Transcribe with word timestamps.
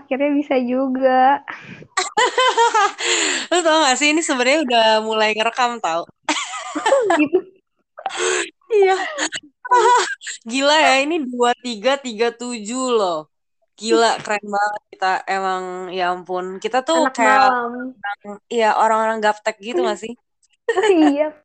akhirnya 0.00 0.30
bisa 0.32 0.56
juga. 0.58 1.44
Lu 3.52 3.60
tau 3.60 3.84
gak 3.84 3.96
sih 4.00 4.16
ini 4.16 4.24
sebenarnya 4.24 4.64
udah 4.64 4.86
mulai 5.04 5.36
ngerekam 5.36 5.76
tau. 5.78 6.08
gitu. 7.20 7.38
Iya. 8.70 8.96
Gila 10.50 10.76
ya 10.80 10.94
ini 11.04 11.22
dua 11.22 11.52
tiga 11.60 12.00
tiga 12.00 12.32
tujuh 12.32 12.96
loh. 12.96 13.28
Gila 13.76 14.20
keren 14.20 14.44
banget 14.44 14.82
kita 14.96 15.12
emang 15.28 15.62
ya 15.92 16.12
ampun. 16.12 16.60
Kita 16.60 16.84
tuh 16.84 17.08
Anak 17.08 17.14
kayak 17.16 17.40
malam. 17.48 17.72
Iya 18.48 18.76
orang-orang 18.76 19.20
gaptek 19.20 19.56
gitu 19.60 19.84
gak 19.84 20.00
sih? 20.00 20.12
iya. 20.88 21.36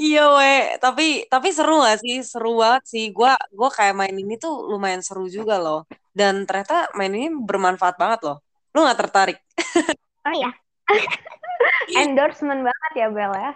Iya 0.00 0.22
we, 0.36 0.54
tapi 0.78 1.26
tapi 1.26 1.48
seru 1.50 1.82
gak 1.82 2.00
sih? 2.04 2.20
Seru 2.22 2.60
banget 2.60 2.84
sih. 2.88 3.04
Gua 3.10 3.34
gua 3.50 3.70
kayak 3.72 3.94
main 3.96 4.14
ini 4.14 4.34
tuh 4.38 4.68
lumayan 4.70 5.00
seru 5.00 5.26
juga 5.26 5.58
loh. 5.58 5.88
Dan 6.14 6.46
ternyata 6.46 6.92
main 6.94 7.10
ini 7.10 7.28
bermanfaat 7.32 7.96
banget 7.98 8.20
loh. 8.26 8.36
Lu 8.74 8.84
gak 8.86 9.00
tertarik? 9.00 9.38
Oh 10.24 10.34
iya. 10.34 10.50
Endorsement 12.04 12.60
banget 12.64 12.92
ya 12.96 13.06
Bel 13.12 13.32
ya. 13.32 13.52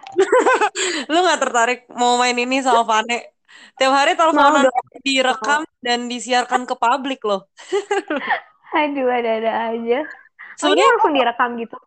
Lu 1.11 1.17
gak 1.25 1.41
tertarik 1.41 1.79
mau 1.93 2.17
main 2.17 2.37
ini 2.37 2.61
sama 2.61 2.85
Vane? 2.85 3.37
Tiap 3.79 3.91
hari 3.91 4.13
teleponan 4.13 4.67
direkam 5.01 5.63
dan 5.81 6.07
disiarkan 6.11 6.67
ke 6.67 6.75
publik 6.75 7.23
loh. 7.25 7.47
Aduh, 8.79 9.09
ada-ada 9.09 9.73
aja. 9.73 9.99
Oh, 10.05 10.69
Sebenarnya 10.69 10.87
langsung 10.93 11.13
direkam 11.15 11.49
gitu. 11.57 11.77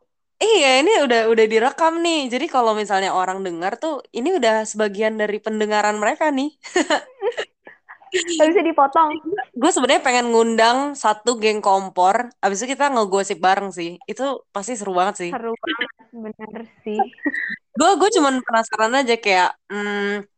Iya, 0.43 0.83
ini 0.83 0.93
udah 1.07 1.21
udah 1.31 1.47
direkam 1.47 2.03
nih. 2.03 2.27
Jadi 2.27 2.51
kalau 2.51 2.75
misalnya 2.75 3.15
orang 3.15 3.47
dengar 3.47 3.79
tuh, 3.79 4.03
ini 4.11 4.35
udah 4.35 4.67
sebagian 4.67 5.15
dari 5.15 5.39
pendengaran 5.39 6.03
mereka 6.03 6.35
nih. 6.35 6.51
Gak 8.13 8.49
bisa 8.53 8.61
dipotong. 8.61 9.09
Gue 9.57 9.71
sebenarnya 9.73 10.03
pengen 10.05 10.35
ngundang 10.35 10.99
satu 10.99 11.41
geng 11.41 11.65
kompor. 11.65 12.29
Abis 12.45 12.61
itu 12.61 12.77
kita 12.77 12.93
ngegosip 12.93 13.41
bareng 13.41 13.73
sih. 13.73 13.97
Itu 14.05 14.45
pasti 14.53 14.77
seru 14.77 14.93
banget 14.93 15.15
sih. 15.17 15.31
Seru 15.33 15.57
banget, 15.57 15.89
bener 16.11 16.63
sih. 16.85 17.01
Gue 17.79 17.97
gue 17.97 18.11
cuman 18.21 18.45
penasaran 18.45 18.93
aja 19.01 19.17
kayak, 19.17 19.57
hmm, 19.73 20.29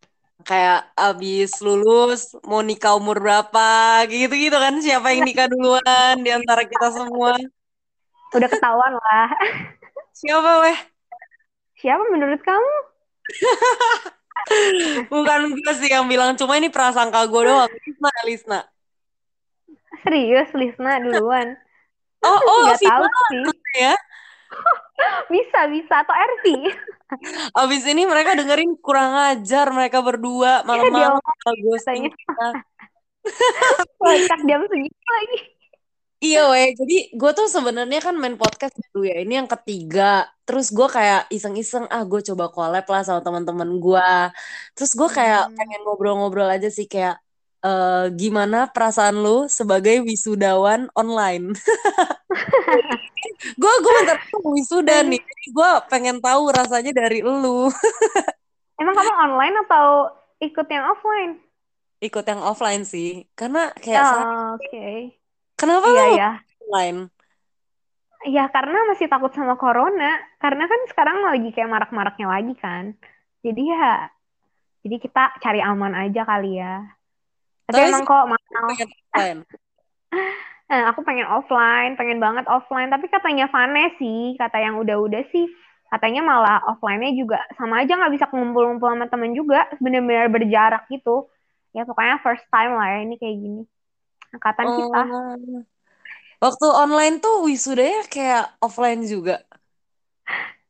kayak 0.47 0.87
abis 0.95 1.59
lulus 1.59 2.31
mau 2.47 2.63
nikah 2.63 2.95
umur 2.95 3.19
berapa, 3.19 4.07
gitu-gitu 4.07 4.55
kan? 4.55 4.79
Siapa 4.79 5.11
yang 5.11 5.27
nikah 5.27 5.51
duluan 5.51 6.23
di 6.23 6.31
antara 6.31 6.63
kita 6.63 6.95
semua? 6.95 7.35
Udah 8.39 8.47
ketahuan 8.47 8.93
lah. 8.95 9.29
Siapa 10.15 10.51
weh? 10.63 10.79
Siapa 11.83 12.05
menurut 12.15 12.39
kamu? 12.47 12.75
Bukan 15.13 15.41
gue 15.59 15.73
sih 15.75 15.91
yang 15.91 16.07
bilang, 16.07 16.39
cuma 16.39 16.55
ini 16.55 16.71
prasangka 16.71 17.27
gue 17.27 17.43
doang. 17.51 17.67
Lisna, 17.67 18.11
Lisna. 18.25 18.61
Serius, 20.07 20.49
Lisna 20.55 21.03
duluan. 21.03 21.55
Oh, 22.25 22.41
oh, 22.41 22.65
Nggak 22.65 22.81
tahu 22.89 23.05
sih. 23.05 23.85
ya. 23.85 23.93
Bisa, 25.29 25.69
bisa. 25.69 26.01
Atau 26.01 26.17
Erti. 26.17 26.57
Abis 27.53 27.85
ini 27.85 28.09
mereka 28.09 28.33
dengerin 28.33 28.81
kurang 28.81 29.13
ajar 29.29 29.69
mereka 29.77 30.01
berdua 30.01 30.65
malam-malam 30.65 31.21
Dia 31.21 31.37
kalau 31.45 31.57
ghosting 31.69 32.09
kita. 32.09 32.49
Kocak 34.01 34.41
jam 34.49 34.65
segitu 34.73 35.05
lagi. 35.05 35.39
Iya 36.23 36.41
weh, 36.53 36.73
jadi 36.79 36.97
gue 37.13 37.31
tuh 37.37 37.47
sebenarnya 37.51 37.99
kan 38.01 38.15
main 38.17 38.39
podcast 38.39 38.73
dulu 38.95 39.05
ya, 39.05 39.19
ini 39.21 39.35
yang 39.41 39.51
ketiga. 39.51 40.25
Terus 40.47 40.71
gue 40.73 40.87
kayak 40.89 41.29
iseng-iseng, 41.29 41.85
ah 41.91 42.01
gue 42.07 42.21
coba 42.33 42.49
collab 42.55 42.87
lah 42.89 43.03
sama 43.05 43.21
teman-teman 43.21 43.69
gue. 43.83 44.09
Terus 44.79 44.93
gue 44.95 45.09
kayak 45.11 45.51
Hmm. 45.51 45.57
pengen 45.59 45.81
ngobrol-ngobrol 45.85 46.49
aja 46.49 46.71
sih 46.73 46.87
kayak 46.89 47.19
eh, 47.65 48.07
gimana 48.21 48.69
perasaan 48.69 49.25
lu 49.25 49.49
sebagai 49.49 50.05
wisudawan 50.05 50.89
online? 50.97 51.53
Gue 53.61 53.73
gue 53.81 53.93
bentar 54.05 54.21
wisuda 54.45 55.01
nih, 55.01 55.17
jadi 55.17 55.47
gue 55.49 55.71
pengen 55.89 56.21
tahu 56.21 56.53
rasanya 56.53 56.93
dari 56.93 57.25
lu. 57.25 57.71
Emang 58.81 58.93
kamu 58.95 59.13
online 59.17 59.57
atau 59.65 60.13
ikut 60.45 60.67
yang 60.69 60.85
offline? 60.93 61.33
Ikut 62.05 62.25
yang 62.29 62.45
offline 62.45 62.85
sih, 62.85 63.25
karena 63.33 63.73
kayak 63.81 64.05
Oh, 64.05 64.61
Oke. 64.61 65.17
Kenapa 65.65 65.87
Iya, 65.89 66.05
ya. 66.13 66.31
online? 66.69 67.01
Ya, 68.25 68.45
karena 68.49 68.79
masih 68.89 69.09
takut 69.09 69.33
sama 69.33 69.57
corona. 69.57 70.21
Karena 70.41 70.65
kan 70.69 70.81
sekarang 70.89 71.25
lagi 71.25 71.49
kayak 71.53 71.73
marak-maraknya 71.73 72.29
lagi 72.29 72.55
kan. 72.57 72.97
Jadi 73.45 73.63
ya, 73.69 74.09
jadi 74.85 74.97
kita 75.01 75.41
cari 75.41 75.61
aman 75.61 75.93
aja 75.93 76.25
kali 76.25 76.61
ya. 76.61 76.85
Tapi 77.69 77.81
Tapi 77.81 77.89
emang 77.89 78.05
kok 78.05 78.25
pengen 78.29 78.89
offline. 78.93 79.41
Eh, 80.65 80.81
aku 80.81 81.05
pengen 81.05 81.29
offline, 81.29 81.93
pengen 81.93 82.25
banget 82.25 82.49
offline. 82.49 82.89
Tapi 82.89 83.13
katanya 83.13 83.53
Vane 83.53 83.93
sih, 84.01 84.33
kata 84.41 84.65
yang 84.65 84.81
udah-udah 84.81 85.29
sih, 85.29 85.45
katanya 85.93 86.25
malah 86.25 86.65
offline-nya 86.73 87.13
juga 87.13 87.37
sama 87.61 87.85
aja 87.85 88.01
nggak 88.01 88.17
bisa 88.17 88.27
ngumpul-ngumpul 88.33 88.89
sama 88.89 89.05
temen 89.13 89.37
juga, 89.37 89.69
bener-bener 89.77 90.33
berjarak 90.33 90.89
gitu. 90.89 91.29
Ya 91.77 91.85
pokoknya 91.85 92.17
first 92.25 92.49
time 92.49 92.81
lah 92.81 92.97
ya 92.97 92.99
ini 93.05 93.21
kayak 93.21 93.37
gini. 93.37 93.63
Angkatan 94.35 94.67
kita. 94.67 95.01
Oh. 95.07 95.63
Waktu 96.43 96.67
online 96.69 97.23
tuh 97.23 97.47
wisudanya 97.47 98.03
kayak 98.11 98.59
offline 98.61 99.07
juga. 99.07 99.41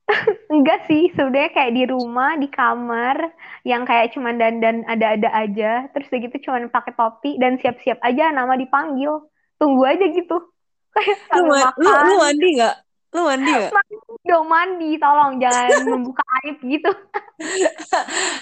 Enggak 0.53 0.85
sih, 0.87 1.09
sebenarnya 1.17 1.51
kayak 1.51 1.73
di 1.75 1.85
rumah, 1.89 2.37
di 2.37 2.49
kamar, 2.53 3.33
yang 3.65 3.89
kayak 3.89 4.13
cuman 4.13 4.37
dandan 4.37 4.85
ada-ada 4.85 5.33
aja, 5.33 5.89
terus 5.97 6.13
gitu 6.13 6.37
cuman 6.45 6.69
pakai 6.69 6.93
topi 6.93 7.41
dan 7.41 7.57
siap-siap 7.59 7.99
aja 8.05 8.31
nama 8.31 8.55
dipanggil. 8.55 9.25
Tunggu 9.57 9.83
aja 9.89 10.05
gitu. 10.05 10.37
Kayak 10.95 11.19
Lu, 11.43 11.51
lu, 11.51 11.91
lu 11.91 12.15
mandi 12.23 12.49
nggak? 12.55 12.77
Lu 13.15 13.23
mandi 13.23 13.47
nggak? 13.47 13.71
Mandi 13.71 13.97
dong 14.25 14.47
mandi, 14.51 14.91
tolong 14.99 15.33
jangan 15.39 15.71
membuka 15.95 16.25
aib 16.43 16.59
gitu. 16.65 16.91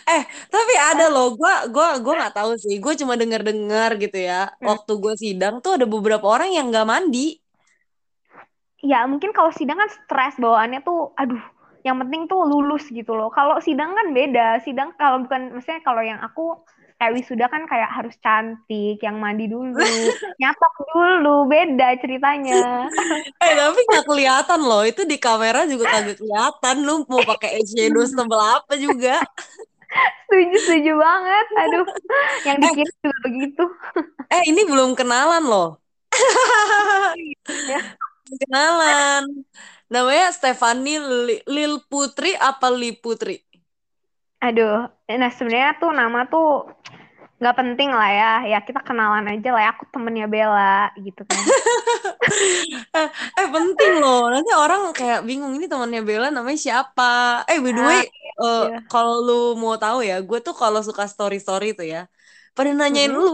Eh, 0.09 0.23
tapi 0.49 0.75
ada 0.81 1.13
loh. 1.13 1.37
Gua 1.37 1.69
gua 1.69 2.01
gua 2.01 2.15
nggak 2.25 2.37
tahu 2.41 2.53
sih. 2.57 2.81
Gue 2.81 2.97
cuma 2.97 3.19
dengar-dengar 3.19 4.01
gitu 4.01 4.17
ya. 4.17 4.49
Hmm. 4.57 4.73
Waktu 4.73 4.93
gue 4.97 5.15
sidang 5.19 5.61
tuh 5.61 5.77
ada 5.77 5.85
beberapa 5.85 6.25
orang 6.25 6.57
yang 6.57 6.73
nggak 6.73 6.89
mandi. 6.89 7.37
Ya 8.83 9.05
mungkin 9.07 9.31
kalau 9.37 9.53
sidang 9.55 9.79
kan 9.79 9.91
stres 9.93 10.35
bawaannya 10.43 10.83
tuh, 10.83 11.15
aduh, 11.15 11.39
yang 11.87 12.03
penting 12.03 12.27
tuh 12.27 12.43
lulus 12.43 12.89
gitu 12.91 13.15
loh. 13.15 13.31
Kalau 13.31 13.61
sidang 13.63 13.95
kan 13.95 14.11
beda. 14.11 14.59
Sidang 14.65 14.95
kalau 14.99 15.23
bukan, 15.23 15.55
maksudnya 15.55 15.83
kalau 15.87 16.03
yang 16.03 16.19
aku 16.19 16.63
kayak 17.03 17.15
wisuda 17.19 17.51
kan 17.51 17.67
kayak 17.67 17.91
harus 17.91 18.15
cantik, 18.23 19.03
yang 19.03 19.19
mandi 19.19 19.51
dulu, 19.51 20.15
nyatok 20.39 20.73
dulu, 20.95 21.51
beda 21.51 21.99
ceritanya. 21.99 22.87
Eh, 23.43 23.53
tapi 23.59 23.81
nggak 23.91 24.07
kelihatan 24.07 24.61
loh. 24.63 24.83
Itu 24.87 25.03
di 25.03 25.17
kamera 25.19 25.67
juga 25.67 25.91
kagak 25.91 26.17
kelihatan. 26.23 26.75
Lu 26.87 27.03
mau 27.11 27.23
pakai 27.27 27.59
eyeshadow 27.59 28.05
setebal 28.07 28.41
apa 28.63 28.73
juga. 28.79 29.27
Setuju, 30.27 30.57
setuju 30.65 30.93
banget. 30.97 31.47
Aduh, 31.63 31.87
yang 32.49 32.57
Eh, 32.63 32.73
dikirim 32.73 32.95
juga 33.05 33.19
begitu. 33.27 33.63
eh 34.35 34.43
ini 34.51 34.61
belum 34.71 34.91
kenalan 34.99 35.43
loh. 35.53 35.67
Ya. 37.67 37.79
Kenalan. 38.41 39.25
Namanya 39.93 40.27
Stefani 40.33 40.97
Li- 41.27 41.45
Lil 41.55 41.75
Putri 41.91 42.33
apa 42.51 42.67
Li 42.73 42.91
Putri? 42.97 43.37
Aduh, 44.45 44.75
nah 45.21 45.31
sebenarnya 45.37 45.71
tuh 45.81 45.91
nama 46.01 46.19
tuh 46.33 46.45
nggak 47.41 47.57
penting 47.61 47.91
lah 47.99 48.09
ya. 48.21 48.27
Ya 48.53 48.59
kita 48.67 48.81
kenalan 48.89 49.27
aja 49.33 49.49
lah 49.55 49.61
ya. 49.65 49.69
Aku 49.75 49.85
temennya 49.93 50.27
Bella 50.35 50.91
gitu 51.07 51.23
kan. 51.33 51.45
eh, 52.97 53.09
eh, 53.39 53.47
penting 53.55 53.93
loh. 54.03 54.17
Nanti 54.33 54.51
orang 54.63 54.81
kayak 54.99 55.21
bingung 55.29 55.53
ini 55.57 55.67
temannya 55.73 56.01
Bella 56.09 56.27
namanya 56.37 56.59
siapa. 56.67 57.03
Eh 57.51 57.59
by 57.65 57.73
the 57.77 57.83
way, 57.89 58.01
Ah, 58.01 58.07
eh, 58.41 58.59
iya. 58.59 58.83
kalau 58.91 59.13
lu 59.27 59.33
mau 59.63 59.75
tahu 59.83 59.99
ya, 60.09 60.15
gue 60.29 60.39
tuh 60.47 60.55
kalau 60.61 60.81
suka 60.89 61.05
story-story 61.13 61.67
tuh 61.79 61.87
ya, 61.95 61.99
pada 62.57 62.71
nanyain 62.81 63.13
Mm-mm. 63.13 63.23
lu, 63.23 63.29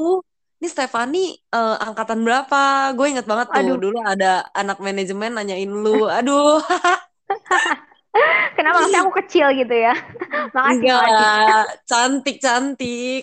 ini 0.58 0.66
Stefani 0.74 1.18
eh, 1.54 1.74
angkatan 1.86 2.18
berapa? 2.26 2.56
Gue 2.96 3.04
inget 3.12 3.26
banget 3.30 3.48
tuh 3.56 3.66
Aduh, 3.66 3.80
dulu 3.82 3.96
ada 4.12 4.26
anak 4.60 4.76
manajemen 4.86 5.30
nanyain 5.36 5.70
lu. 5.84 5.88
Aduh, 6.16 6.62
kenapa 8.56 8.76
maksudnya 8.82 9.02
aku 9.04 9.12
kecil 9.24 9.46
gitu 9.56 9.74
ya? 9.74 9.92
Makasih, 10.56 10.90
enggak. 10.98 11.62
Cantik-cantik. 11.88 13.22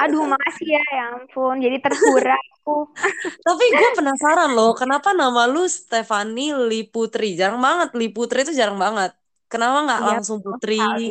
Aduh, 0.00 0.24
makasih 0.32 0.66
ya, 0.76 0.82
ya 0.96 1.02
ampun. 1.16 1.54
Jadi 1.64 1.76
terhura 1.84 2.34
aku. 2.36 2.88
Tapi 3.46 3.64
gue 3.78 3.88
penasaran 3.98 4.50
loh, 4.56 4.70
kenapa 4.80 5.08
nama 5.20 5.40
lu 5.52 5.60
Stefani 5.78 6.42
Li 6.68 6.76
Putri? 6.92 7.24
Jarang 7.40 7.60
banget, 7.66 7.88
Li 7.98 8.06
Putri 8.14 8.38
itu 8.44 8.52
jarang 8.60 8.78
banget. 8.84 9.10
Kenapa 9.50 9.76
nggak 9.86 10.02
Iya, 10.02 10.14
langsung 10.14 10.38
Putri? 10.44 10.74
sekali. 10.74 11.10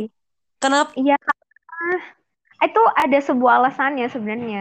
Kenapa? 0.61 0.93
Iya, 0.99 1.15
itu 2.65 2.81
ada 3.03 3.17
sebuah 3.27 3.53
alasannya 3.63 4.05
sebenarnya. 4.13 4.59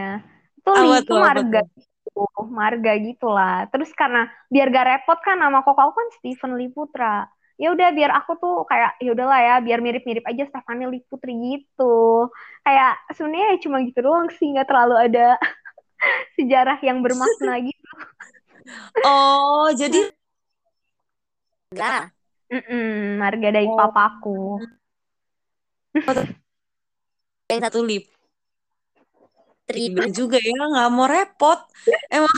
Itu 0.59 0.69
Li 0.81 0.91
itu 1.03 1.13
marga 1.25 1.59
gitu, 1.75 2.19
marga 2.59 2.91
gitulah. 3.07 3.53
Terus 3.71 3.89
karena 3.99 4.19
biar 4.53 4.65
gak 4.75 4.85
repot 4.89 5.17
kan 5.27 5.35
nama 5.43 5.57
koko 5.65 5.79
aku 5.83 5.93
kan 5.99 6.07
Steven 6.17 6.51
Lee 6.59 6.71
Putra. 6.75 7.27
Ya 7.59 7.75
udah 7.75 7.91
biar 7.91 8.11
aku 8.15 8.39
tuh 8.39 8.63
kayak 8.71 8.95
ya 9.03 9.11
udahlah 9.11 9.39
ya, 9.43 9.55
biar 9.59 9.83
mirip-mirip 9.83 10.23
aja 10.23 10.47
Stephanie 10.47 10.87
Lee 10.87 11.03
Putri 11.11 11.35
gitu. 11.35 12.31
Kayak 12.63 12.95
sebenarnya 13.11 13.59
cuma 13.59 13.83
gitu 13.83 13.99
doang 13.99 14.31
sih, 14.31 14.47
nggak 14.55 14.67
terlalu 14.71 14.95
ada 14.95 15.35
sejarah 16.39 16.79
yang 16.79 17.03
bermakna 17.03 17.59
gitu. 17.67 17.91
Oh, 19.03 19.67
jadi 19.75 20.07
Enggak. 21.69 22.15
Mm-mm, 22.49 23.21
marga 23.21 23.49
dari 23.53 23.67
Oh. 23.69 23.77
papaku. 23.77 24.63
Yang 27.49 27.61
satu 27.65 27.81
lip. 27.85 28.05
Gila 29.69 30.09
juga 30.09 30.41
ya, 30.41 30.65
nggak 30.65 30.89
mau 30.89 31.05
repot. 31.05 31.59
Emang 32.09 32.33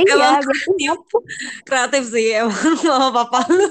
Iya, 0.00 0.16
Emang 0.16 0.40
biasanya 0.40 0.92
kreatif 1.68 2.08
sih 2.08 2.32
emang 2.40 2.56
mama 2.88 3.08
papa 3.20 3.44
lu. 3.52 3.68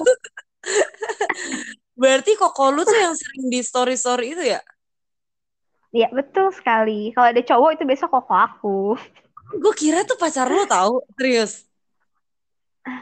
Berarti 2.02 2.32
koko 2.40 2.64
lu 2.76 2.82
tuh 2.88 2.98
yang 3.04 3.14
sering 3.22 3.46
di 3.54 3.60
story-story 3.62 4.26
itu 4.34 4.44
ya? 4.56 4.60
Iya 5.98 6.08
betul 6.18 6.48
sekali. 6.58 6.92
Kalau 7.14 7.28
ada 7.32 7.42
cowok 7.50 7.70
itu 7.76 7.84
besok 7.92 8.10
koko 8.16 8.34
aku. 8.48 8.68
Gue 9.62 9.74
kira 9.82 10.00
tuh 10.10 10.18
pacar 10.22 10.48
lu 10.56 10.64
tahu, 10.74 10.94
serius. 11.18 11.52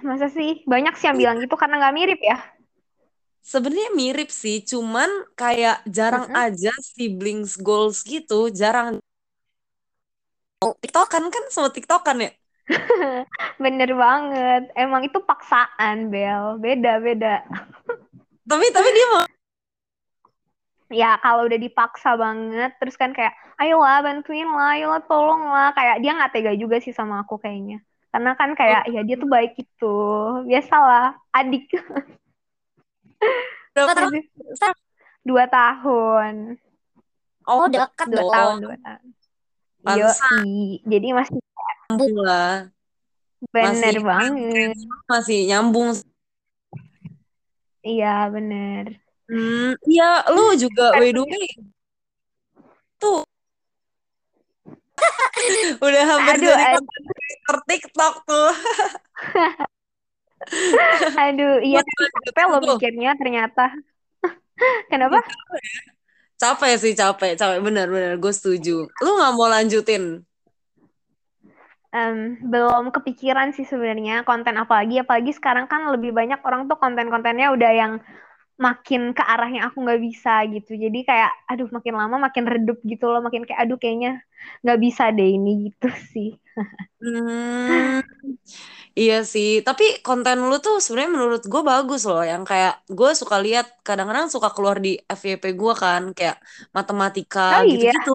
Masa 0.08 0.28
sih? 0.36 0.52
Banyak 0.72 0.94
sih 0.98 1.06
yang 1.10 1.18
bilang 1.22 1.38
gitu 1.44 1.56
karena 1.62 1.76
nggak 1.82 1.96
mirip 1.98 2.20
ya. 2.30 2.38
Sebenarnya 3.52 3.90
mirip 4.00 4.30
sih, 4.42 4.58
cuman 4.72 5.10
kayak 5.40 5.78
jarang 5.96 6.28
Mm-mm. 6.28 6.44
aja 6.44 6.72
siblings 6.94 7.52
goals 7.68 7.98
gitu, 8.12 8.40
jarang. 8.60 9.00
Oh, 10.66 10.74
TikTokan 10.82 11.24
kan 11.34 11.44
sama 11.56 11.70
TikTokan 11.76 12.18
ya? 12.26 12.30
Bener 13.64 13.90
banget. 13.96 14.64
Emang 14.76 15.02
itu 15.04 15.20
paksaan, 15.24 16.12
Bel. 16.12 16.60
Beda-beda. 16.60 17.44
Tapi 18.48 18.66
tapi 18.72 18.90
dia 18.96 19.08
mau 19.12 19.26
Ya 20.88 21.20
kalau 21.20 21.52
udah 21.52 21.60
dipaksa 21.60 22.16
banget, 22.16 22.72
terus 22.80 22.96
kan 22.96 23.12
kayak, 23.12 23.36
ayolah 23.60 24.00
bantuin 24.00 24.48
lah, 24.48 24.80
ayolah 24.80 25.04
tolong 25.04 25.44
lah. 25.44 25.76
Kayak 25.76 26.00
dia 26.00 26.16
nggak 26.16 26.32
tega 26.32 26.54
juga 26.56 26.80
sih 26.80 26.96
sama 26.96 27.28
aku 27.28 27.36
kayaknya. 27.44 27.84
Karena 28.08 28.32
kan 28.40 28.56
kayak, 28.56 28.88
ya 28.88 29.04
dia 29.04 29.20
tuh 29.20 29.28
baik 29.28 29.60
gitu. 29.60 29.96
Biasalah, 30.48 31.20
adik. 31.36 31.68
berapa 33.76 33.92
tahun? 34.00 34.24
Dua 35.28 35.44
tahun. 35.52 36.56
Oh, 37.44 37.68
dekat 37.68 38.08
Dua 38.08 38.24
dong. 38.24 38.32
tahun, 38.32 38.56
dua 38.64 38.76
tahun. 38.80 39.06
Yoi. 39.88 40.84
Jadi 40.88 41.08
masih 41.12 41.36
Nyambung 41.88 42.20
lah. 42.20 42.68
bener 43.56 43.96
Masih- 43.96 44.04
banget. 44.04 44.76
Masih 45.08 45.40
nyambung. 45.48 45.96
Iya, 47.80 48.28
bener. 48.28 49.00
Hmm, 49.32 49.72
iya, 49.88 50.28
lu 50.28 50.52
juga 50.60 50.92
by 51.00 51.16
the 51.16 51.24
way. 51.24 51.48
Tuh. 53.00 53.24
Udah 55.88 56.04
hampir 56.12 56.34
Aduh, 56.36 56.52
jadi 56.52 56.76
aduh. 56.76 56.84
creator 57.08 57.58
TikTok 57.72 58.14
tuh. 58.28 58.52
Aduh, 61.24 61.64
iya 61.64 61.80
capek 62.36 62.52
tuh. 62.52 62.76
mikirnya 62.76 63.16
ternyata. 63.16 63.72
Kenapa? 64.92 65.24
Capek 66.36 66.76
sih, 66.76 66.92
capek, 66.92 67.40
capek. 67.40 67.64
Bener-bener, 67.64 68.20
gue 68.20 68.34
setuju. 68.36 68.92
Lu 68.92 69.10
nggak 69.16 69.32
mau 69.40 69.48
lanjutin? 69.48 70.28
Em, 71.98 72.18
belum 72.54 72.84
kepikiran 72.96 73.48
sih 73.56 73.66
sebenarnya 73.72 74.14
konten 74.30 74.56
apalagi 74.64 74.96
apalagi 75.04 75.32
sekarang 75.40 75.66
kan 75.72 75.82
lebih 75.94 76.12
banyak 76.20 76.40
orang 76.48 76.62
tuh 76.70 76.78
konten-kontennya 76.84 77.48
udah 77.56 77.72
yang 77.82 77.94
makin 78.66 79.02
ke 79.18 79.24
arah 79.34 79.50
yang 79.56 79.66
aku 79.70 79.78
nggak 79.86 80.02
bisa 80.08 80.32
gitu 80.54 80.72
jadi 80.84 81.00
kayak 81.10 81.32
aduh 81.52 81.70
makin 81.76 81.96
lama 82.02 82.16
makin 82.28 82.46
redup 82.54 82.78
gitu 82.92 83.06
loh 83.14 83.22
makin 83.26 83.44
kayak 83.48 83.62
aduh 83.66 83.78
kayaknya 83.82 84.10
nggak 84.64 84.80
bisa 84.86 85.04
deh 85.18 85.30
ini 85.38 85.52
gitu 85.72 85.88
sih 86.14 86.30
Hmm, 87.02 88.02
iya 89.00 89.14
sih. 89.34 89.48
Tapi 89.68 89.84
konten 90.06 90.38
lu 90.50 90.56
tuh 90.66 90.76
sebenarnya 90.84 91.12
menurut 91.18 91.42
gue 91.54 91.62
bagus 91.72 92.02
loh. 92.10 92.22
Yang 92.32 92.44
kayak 92.52 92.74
gue 92.98 93.10
suka 93.22 93.36
lihat 93.46 93.66
kadang-kadang 93.88 94.28
suka 94.36 94.50
keluar 94.56 94.78
di 94.86 94.90
FYP 95.20 95.46
gue 95.62 95.74
kan, 95.84 96.02
kayak 96.18 96.36
matematika 96.78 97.42
oh 97.52 97.64
iya 97.66 97.92
gitu-gitu. 97.92 98.10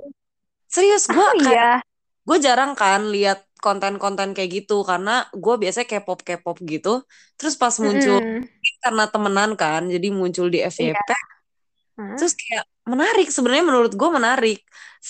Serius, 0.75 1.05
gue 1.14 1.26
oh 1.26 1.32
kayak 1.43 1.61
iya 1.62 1.82
gue 2.28 2.38
jarang 2.46 2.73
kan 2.81 3.00
lihat 3.14 3.38
konten-konten 3.64 4.29
kayak 4.37 4.50
gitu 4.56 4.75
karena 4.91 5.11
gue 5.44 5.55
biasanya 5.62 5.87
K-pop 5.93 6.20
K-pop 6.29 6.56
gitu. 6.73 6.88
Terus 7.38 7.55
pas 7.62 7.75
muncul 7.85 8.19
Mm-mm. 8.19 8.43
karena 8.85 9.05
temenan 9.12 9.50
kan, 9.61 9.82
jadi 9.94 10.09
muncul 10.19 10.47
di 10.55 10.59
FYP. 10.75 11.09
Hah? 11.97 12.19
Terus 12.19 12.32
kayak 12.41 12.64
menarik 12.93 13.26
sebenarnya 13.35 13.64
menurut 13.70 13.93
gue 14.00 14.11
menarik. 14.19 14.59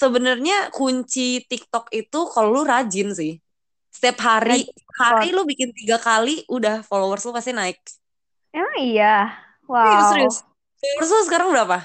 Sebenarnya 0.00 0.54
kunci 0.76 1.20
TikTok 1.50 1.84
itu 2.00 2.18
kalau 2.32 2.48
lu 2.56 2.62
rajin 2.72 3.08
sih. 3.20 3.32
Setiap 3.94 4.18
hari, 4.28 4.54
hari 5.00 5.26
lu 5.36 5.42
bikin 5.50 5.70
tiga 5.78 5.96
kali, 6.00 6.44
udah 6.56 6.74
followers 6.88 7.22
lu 7.28 7.32
pasti 7.36 7.52
naik. 7.52 7.78
emang 8.56 8.74
iya 8.84 9.06
Serius, 9.82 10.06
wow 10.08 10.10
serius. 10.10 10.36
Followers 10.80 11.10
lu 11.14 11.20
sekarang 11.28 11.48
berapa? 11.54 11.76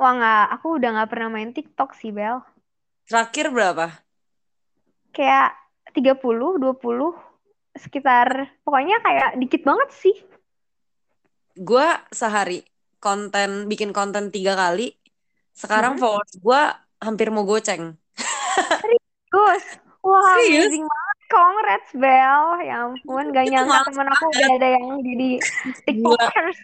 wah 0.00 0.12
nggak 0.16 0.40
aku 0.54 0.66
udah 0.76 0.88
nggak 0.94 1.10
pernah 1.12 1.28
main 1.34 1.50
TikTok 1.56 1.90
sih 2.00 2.10
Bel 2.16 2.36
Terakhir 3.08 3.46
berapa? 3.54 3.86
Kayak 5.16 5.54
30 5.96 6.58
20 6.62 7.12
sekitar 7.78 8.28
pokoknya 8.66 8.96
kayak 9.04 9.28
dikit 9.40 9.62
banget 9.64 9.90
sih 9.94 10.16
Gue 11.58 11.86
sehari 12.14 12.62
konten 13.02 13.66
bikin 13.70 13.90
konten 13.90 14.30
tiga 14.34 14.54
kali. 14.54 14.94
Sekarang 15.54 15.98
Mhm. 15.98 16.00
followers 16.02 16.34
gue 16.38 16.60
hampir 17.02 17.28
mau 17.34 17.42
goceng. 17.46 17.98
Gus, 19.28 19.64
wah 20.02 20.24
Serius? 20.38 20.70
amazing 20.70 20.84
banget. 20.86 21.16
Congrats, 21.28 21.90
Bel. 21.92 22.44
Ya 22.64 22.74
ampun, 22.88 23.24
gak 23.36 23.46
nyangka 23.52 23.78
temen 23.84 24.08
aku 24.16 24.24
udah 24.32 24.48
ada 24.56 24.68
yang 24.80 24.86
jadi 25.04 25.30
TikTokers. 25.84 26.58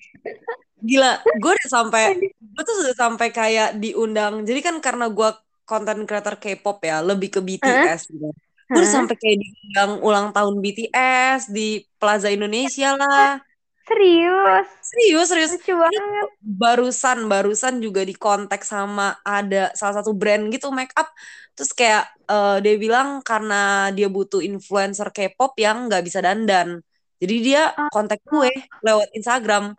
Gila, 0.84 1.12
gue 1.40 1.50
udah 1.56 1.68
sampai, 1.68 2.02
gue 2.54 2.62
tuh 2.64 2.76
sudah 2.80 2.94
sampai 2.96 3.28
kayak 3.32 3.76
diundang. 3.82 4.44
Jadi 4.48 4.60
kan 4.64 4.76
karena 4.80 5.08
gue 5.12 5.28
konten 5.68 5.98
creator 6.08 6.36
K-pop 6.42 6.78
ya, 6.84 7.00
lebih 7.04 7.28
ke 7.34 7.40
BTS 7.44 8.00
gitu. 8.12 8.28
Gue 8.72 8.78
udah 8.82 8.90
Hah? 8.90 8.94
sampai 8.96 9.14
kayak 9.20 9.36
diundang 9.42 9.92
ulang 10.06 10.26
tahun 10.36 10.54
BTS 10.64 11.40
di 11.56 11.84
Plaza 12.00 12.28
Indonesia 12.32 12.96
lah. 12.96 13.40
Serius, 13.84 14.68
Serius, 14.80 15.28
serius. 15.28 15.52
lucu 15.52 15.72
banget. 15.76 16.28
Barusan, 16.40 17.18
barusan 17.28 17.74
juga 17.84 18.00
di 18.04 18.12
kontak 18.16 18.64
sama 18.64 19.16
ada 19.24 19.72
salah 19.76 20.00
satu 20.00 20.12
brand 20.16 20.48
gitu 20.52 20.68
make 20.72 20.92
up. 20.96 21.08
Terus 21.56 21.72
kayak 21.72 22.04
eh, 22.28 22.56
dia 22.64 22.74
bilang 22.80 23.20
karena 23.24 23.88
dia 23.96 24.08
butuh 24.08 24.40
influencer 24.44 25.08
K-pop 25.12 25.52
yang 25.60 25.88
nggak 25.88 26.02
bisa 26.04 26.20
dandan. 26.24 26.80
Jadi 27.20 27.34
dia 27.44 27.72
Oh. 27.76 27.88
kontak 27.92 28.20
gue 28.28 28.50
lewat 28.84 29.08
Instagram. 29.16 29.72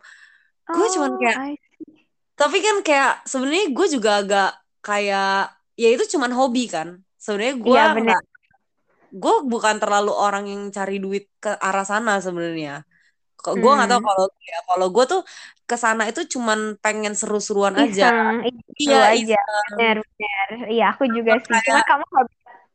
Gue 0.70 0.86
cuman 0.94 1.12
Oh, 1.14 1.18
kayak. 1.22 1.38
Tapi 2.36 2.58
kan 2.60 2.76
kayak 2.84 3.12
sebenarnya 3.24 3.64
gue 3.72 3.86
juga 3.88 4.10
agak 4.20 4.50
kayak 4.84 5.55
ya 5.76 5.88
itu 5.92 6.04
cuman 6.16 6.32
hobi 6.32 6.66
kan. 6.66 6.88
Sebenarnya 7.16 7.54
gue 7.56 7.76
bener. 7.94 8.02
nggak 8.04 8.22
gue 9.16 9.34
bukan 9.46 9.76
terlalu 9.80 10.12
orang 10.12 10.44
yang 10.50 10.62
cari 10.68 10.96
duit 10.98 11.30
ke 11.38 11.48
arah 11.56 11.86
sana 11.86 12.18
sebenarnya. 12.18 12.84
Kok 13.36 13.54
gue 13.56 13.72
nggak 13.72 13.88
tahu 13.88 14.00
Hmm. 14.02 14.08
kalau 14.10 14.26
ya 14.42 14.58
kalau 14.66 14.86
gue 14.90 15.04
tuh 15.06 15.22
ke 15.66 15.76
sana 15.76 16.02
itu 16.06 16.20
cuman 16.26 16.78
pengen 16.78 17.14
seru-seruan 17.14 17.74
aja. 17.76 18.10
Iya, 18.10 18.42
Iya, 18.76 18.98
aja. 19.14 19.38
iseng. 19.38 19.76
Bener, 19.78 19.96
bener. 20.02 20.48
Iya, 20.70 20.84
aku 20.94 21.04
juga 21.08 21.32
sih. 21.38 21.52
Kayak- 21.54 21.64
Cuman 21.64 21.84
kamu 21.86 22.04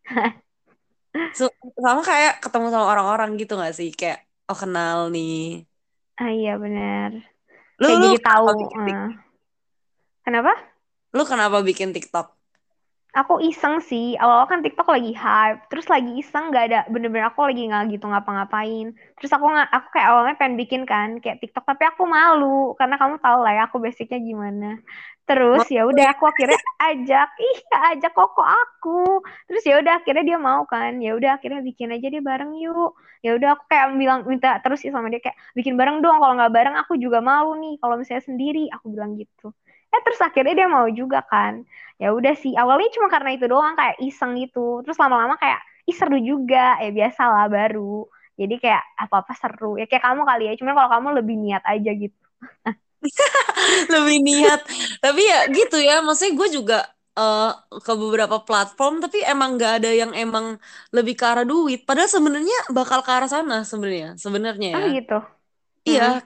sama 1.83 2.01
kayak 2.01 2.33
ketemu 2.39 2.67
sama 2.71 2.85
orang-orang 2.87 3.29
gitu 3.35 3.53
gak 3.59 3.75
sih? 3.75 3.91
Kayak 3.91 4.23
oh 4.47 4.57
kenal 4.57 5.11
nih. 5.11 5.67
Ah, 6.15 6.31
iya, 6.31 6.55
bener. 6.55 7.09
Lu 7.81 7.85
Kayak 7.87 7.99
lu 7.99 8.05
jadi 8.07 8.19
tahu. 8.23 8.45
kenapa 8.47 8.91
eh. 8.91 9.09
Kenapa? 10.21 10.51
Lu 11.11 11.23
kenapa 11.25 11.57
bikin 11.61 11.91
TikTok? 11.91 12.27
Aku 13.11 13.43
iseng 13.43 13.83
sih, 13.83 14.15
awal-awal 14.15 14.47
kan 14.47 14.63
TikTok 14.63 14.87
lagi 14.87 15.11
hype, 15.11 15.67
terus 15.67 15.83
lagi 15.91 16.15
iseng 16.15 16.47
nggak 16.47 16.63
ada, 16.71 16.79
bener-bener 16.87 17.27
aku 17.27 17.43
lagi 17.43 17.67
nggak 17.67 17.83
gitu 17.91 18.05
ngapa-ngapain. 18.07 18.95
Terus 19.19 19.31
aku 19.35 19.45
nggak, 19.51 19.67
aku 19.67 19.87
kayak 19.91 20.07
awalnya 20.15 20.35
pengen 20.39 20.55
bikin 20.55 20.81
kan, 20.87 21.09
kayak 21.19 21.43
TikTok, 21.43 21.67
tapi 21.67 21.83
aku 21.91 22.07
malu, 22.07 22.71
karena 22.79 22.95
kamu 22.95 23.19
tahu 23.19 23.37
lah 23.43 23.51
ya, 23.51 23.61
aku 23.67 23.83
basicnya 23.83 24.15
gimana. 24.15 24.79
Terus 25.27 25.63
ya 25.75 25.83
udah 25.91 26.05
aku 26.15 26.23
akhirnya 26.31 26.59
ajak, 26.87 27.27
ih 27.43 27.57
ajak 27.91 28.11
koko 28.15 28.43
aku. 28.47 29.19
Terus 29.47 29.63
ya 29.67 29.75
udah 29.83 29.93
akhirnya 29.99 30.23
dia 30.31 30.37
mau 30.39 30.63
kan, 30.63 30.91
ya 31.03 31.11
udah 31.11 31.29
akhirnya 31.35 31.59
bikin 31.67 31.91
aja 31.91 32.07
dia 32.07 32.23
bareng 32.23 32.51
yuk. 32.63 32.95
Ya 33.25 33.35
udah 33.35 33.59
aku 33.59 33.63
kayak 33.71 33.85
bilang 34.01 34.19
minta 34.23 34.55
terus 34.63 34.79
sih 34.83 34.91
sama 34.95 35.11
dia 35.11 35.19
kayak 35.19 35.35
bikin 35.51 35.75
bareng 35.75 35.99
dong, 35.99 36.15
kalau 36.23 36.33
nggak 36.39 36.51
bareng 36.55 36.75
aku 36.79 36.95
juga 36.95 37.19
malu 37.19 37.59
nih, 37.59 37.75
kalau 37.83 37.99
misalnya 37.99 38.23
sendiri, 38.23 38.71
aku 38.71 38.87
bilang 38.95 39.19
gitu. 39.19 39.51
Eh 39.91 40.01
terus 40.05 40.21
akhirnya 40.23 40.53
dia 40.59 40.67
mau 40.71 40.87
juga 40.91 41.19
kan 41.31 41.53
ya 42.01 42.07
udah 42.17 42.33
sih 42.33 42.53
awalnya 42.57 42.89
cuma 42.95 43.07
karena 43.13 43.29
itu 43.37 43.45
doang 43.51 43.75
kayak 43.77 43.97
iseng 44.01 44.33
gitu 44.41 44.81
terus 44.83 44.97
lama-lama 44.97 45.35
kayak 45.37 45.59
ih 45.89 45.93
seru 45.99 46.17
juga 46.17 46.79
ya 46.81 46.89
biasa 46.97 47.21
lah 47.29 47.45
baru 47.51 48.07
jadi 48.39 48.53
kayak 48.63 48.83
apa-apa 49.05 49.33
seru 49.37 49.77
ya 49.77 49.85
kayak 49.85 50.03
kamu 50.07 50.21
kali 50.25 50.43
ya 50.49 50.53
cuman 50.59 50.73
kalau 50.77 50.89
kamu 50.97 51.07
lebih 51.21 51.35
niat 51.37 51.63
aja 51.67 51.91
gitu 51.93 52.17
lebih 53.93 54.17
niat 54.27 54.59
tapi 55.03 55.21
ya 55.31 55.37
gitu 55.57 55.75
ya 55.87 55.93
maksudnya 56.05 56.33
gue 56.39 56.47
juga 56.57 56.75
eh, 57.17 57.43
ke 57.85 57.91
beberapa 58.01 58.37
platform 58.47 58.93
tapi 59.03 59.17
emang 59.31 59.49
nggak 59.57 59.71
ada 59.81 59.89
yang 60.01 60.11
emang 60.21 60.45
lebih 60.95 61.13
ke 61.19 61.25
arah 61.31 61.45
duit. 61.51 61.79
Padahal 61.87 62.09
sebenarnya 62.15 62.55
bakal 62.77 62.99
ke 63.05 63.11
arah 63.15 63.29
sana 63.35 63.55
sebenarnya, 63.69 64.09
sebenarnya 64.23 64.69
Oh 64.73 64.81
ya. 64.81 64.87
gitu. 64.95 65.13
Iya, 65.89 66.01
Hmm. 66.01 66.21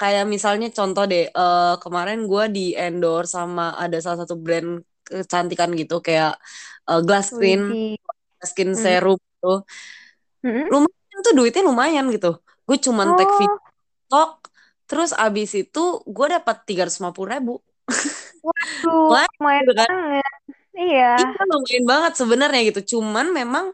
Kayak, 0.00 0.24
misalnya 0.24 0.68
contoh 0.72 1.04
deh, 1.04 1.28
eh, 1.28 1.74
kemarin 1.84 2.24
gue 2.24 2.44
di 2.56 2.66
endorse 2.72 3.36
sama 3.36 3.76
ada 3.76 3.96
salah 4.00 4.24
satu 4.24 4.34
brand 4.40 4.80
kecantikan 5.04 5.70
gitu 5.76 6.00
kayak 6.00 6.40
eh, 6.88 7.00
Glass 7.06 7.36
Skin, 7.36 7.60
Widih. 7.68 7.94
Skin 8.40 8.70
Hmm. 8.72 8.80
Serum 8.80 9.18
gitu. 9.20 9.52
Hmm. 10.40 10.64
Lumayan 10.72 11.18
tuh 11.26 11.34
duitnya 11.36 11.62
lumayan 11.68 12.06
gitu. 12.08 12.40
Gue 12.64 12.76
cuman 12.80 13.12
tag 13.20 13.28
Oh, 13.28 13.36
video 13.36 13.60
TikTok, 13.60 14.30
terus 14.88 15.10
abis 15.14 15.50
itu 15.54 15.82
gue 16.08 16.26
dapat 16.32 16.56
tiga 16.64 16.88
ratus 16.88 16.98
lima 16.98 17.12
puluh 17.12 17.28
ribu. 17.36 17.54
waduh, 18.40 19.12
Lumayan 19.12 19.30
lumayan 19.38 19.62
gitu 19.62 19.72
kan. 19.76 19.88
banget. 19.92 20.32
Iya. 20.70 21.10
Iya 21.20 21.42
lumayan 21.52 21.84
banget 21.84 22.12
sebenarnya 22.16 22.60
gitu. 22.72 22.80
Cuman 22.96 23.26
memang 23.36 23.66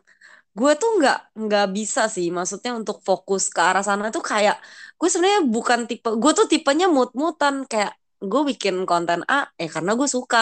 gue 0.58 0.70
tuh 0.80 0.88
nggak 0.98 1.16
nggak 1.42 1.64
bisa 1.76 2.00
sih. 2.14 2.26
Maksudnya 2.36 2.70
untuk 2.80 2.96
fokus 3.08 3.42
ke 3.54 3.60
arah 3.68 3.82
sana 3.88 4.04
tuh 4.14 4.22
kayak 4.30 4.56
gue 4.98 5.08
sebenarnya 5.12 5.42
bukan 5.54 5.80
tipe. 5.88 6.08
Gue 6.22 6.30
tuh 6.38 6.46
tipenya 6.52 6.86
mut-mutan 6.96 7.54
kayak 7.70 7.92
gue 8.30 8.40
bikin 8.50 8.74
konten 8.90 9.20
A, 9.32 9.34
eh 9.60 9.68
karena 9.74 9.90
gue 9.98 10.08
suka. 10.16 10.38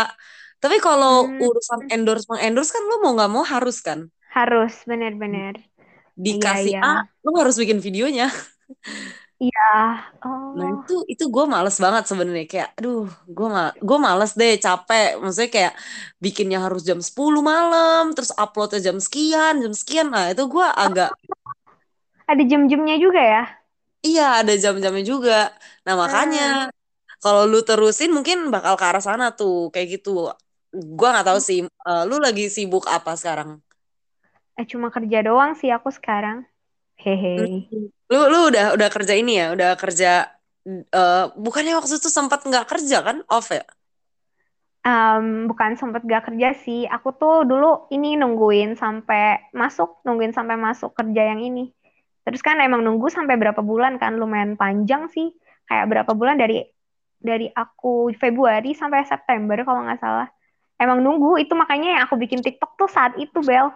Tapi 0.63 0.77
kalau 0.87 1.11
Hmm. 1.11 1.45
urusan 1.45 1.81
endorse 1.93 2.25
mengendorse 2.31 2.71
kan 2.77 2.83
lo 2.91 2.95
mau 3.03 3.13
nggak 3.17 3.31
mau 3.35 3.45
harus 3.55 3.77
kan. 3.87 4.01
Harus, 4.37 4.75
benar-benar. 4.91 5.55
Iya, 6.31 6.53
Dikasih 6.55 6.73
iya. 6.73 6.81
A, 6.85 7.03
lo 7.27 7.31
harus 7.41 7.57
bikin 7.59 7.79
videonya. 7.83 8.31
Iya. 9.43 9.61
Nah 10.59 10.69
Oh. 10.69 10.75
itu 10.75 10.93
itu 11.13 11.25
gue 11.35 11.45
males 11.55 11.77
banget 11.85 12.05
sebenarnya 12.11 12.47
kayak, 12.53 12.69
aduh, 12.79 13.01
gue 13.37 13.47
ma 13.55 13.61
gue 13.89 13.99
males 14.07 14.31
deh, 14.41 14.53
capek. 14.65 15.07
Maksudnya 15.23 15.51
kayak 15.57 15.73
bikinnya 16.25 16.59
harus 16.65 16.81
jam 16.89 16.99
10 17.09 17.41
malam, 17.53 18.03
terus 18.15 18.31
uploadnya 18.43 18.79
jam 18.87 18.97
sekian, 19.05 19.53
jam 19.65 19.73
sekian. 19.81 20.07
Nah 20.15 20.25
itu 20.33 20.43
gue 20.55 20.67
agak, 20.83 21.09
Ada 22.31 22.43
jam-jamnya 22.51 22.97
juga 23.05 23.21
ya? 23.33 23.43
iya 24.07 24.23
ada 24.41 24.53
jam-jamnya 24.63 25.03
juga. 25.13 25.33
Nah 25.85 25.95
makanya 26.03 26.41
Hmm. 26.41 26.65
kalau 27.23 27.43
lu 27.51 27.59
terusin 27.69 28.11
mungkin 28.17 28.39
bakal 28.55 28.75
ke 28.81 28.85
arah 28.91 29.03
sana 29.09 29.25
tuh, 29.39 29.55
kayak 29.73 29.89
gitu. 29.95 30.11
Gue 30.99 31.07
nggak 31.13 31.27
tahu 31.29 31.41
sih, 31.49 31.59
eh, 31.89 32.01
lu 32.11 32.15
lagi 32.27 32.43
sibuk 32.57 32.85
apa 32.97 33.11
sekarang? 33.21 33.51
Eh, 34.61 34.67
cuma 34.71 34.89
kerja 34.95 35.19
doang 35.29 35.53
sih 35.61 35.71
aku 35.77 35.89
sekarang. 35.99 36.39
Hehe. 37.05 37.69
Lu 38.13 38.21
lu 38.33 38.39
udah 38.53 38.73
udah 38.77 38.89
kerja 38.93 39.15
ini 39.17 39.33
ya, 39.41 39.47
udah 39.57 39.71
kerja. 39.77 40.11
eh 40.65 41.25
bukannya 41.45 41.77
waktu 41.77 42.01
itu 42.01 42.09
sempat 42.09 42.41
nggak 42.49 42.65
kerja 42.73 42.97
kan, 43.05 43.17
off 43.29 43.53
ya? 43.53 43.65
Em, 44.85 45.49
bukan 45.49 45.81
sempet 45.81 46.05
gak 46.05 46.29
kerja 46.29 46.53
sih. 46.65 46.85
Aku 46.85 47.17
tuh 47.17 47.49
dulu 47.49 47.89
ini 47.89 48.21
nungguin 48.21 48.77
sampai 48.77 49.49
masuk, 49.57 50.05
nungguin 50.05 50.37
sampai 50.37 50.57
masuk 50.61 50.93
kerja 50.93 51.33
yang 51.33 51.41
ini. 51.41 51.73
Terus 52.25 52.41
kan 52.45 52.61
emang 52.61 52.85
nunggu 52.85 53.09
sampai 53.09 53.37
berapa 53.41 53.61
bulan 53.65 53.97
kan, 53.97 54.17
lumayan 54.21 54.61
panjang 54.61 55.09
sih. 55.09 55.33
Kayak 55.69 55.89
berapa 55.89 56.13
bulan 56.13 56.37
dari 56.37 56.65
dari 57.17 57.49
aku 57.49 58.13
Februari 58.21 58.77
sampai 58.77 59.09
September 59.09 59.57
kalau 59.65 59.89
nggak 59.89 60.01
salah. 60.05 60.29
Emang 60.77 61.01
nunggu 61.01 61.41
itu 61.41 61.57
makanya 61.57 61.89
yang 61.97 62.03
aku 62.05 62.21
bikin 62.21 62.45
TikTok 62.45 62.77
tuh 62.77 62.89
saat 62.89 63.17
itu 63.17 63.41
Bel. 63.41 63.73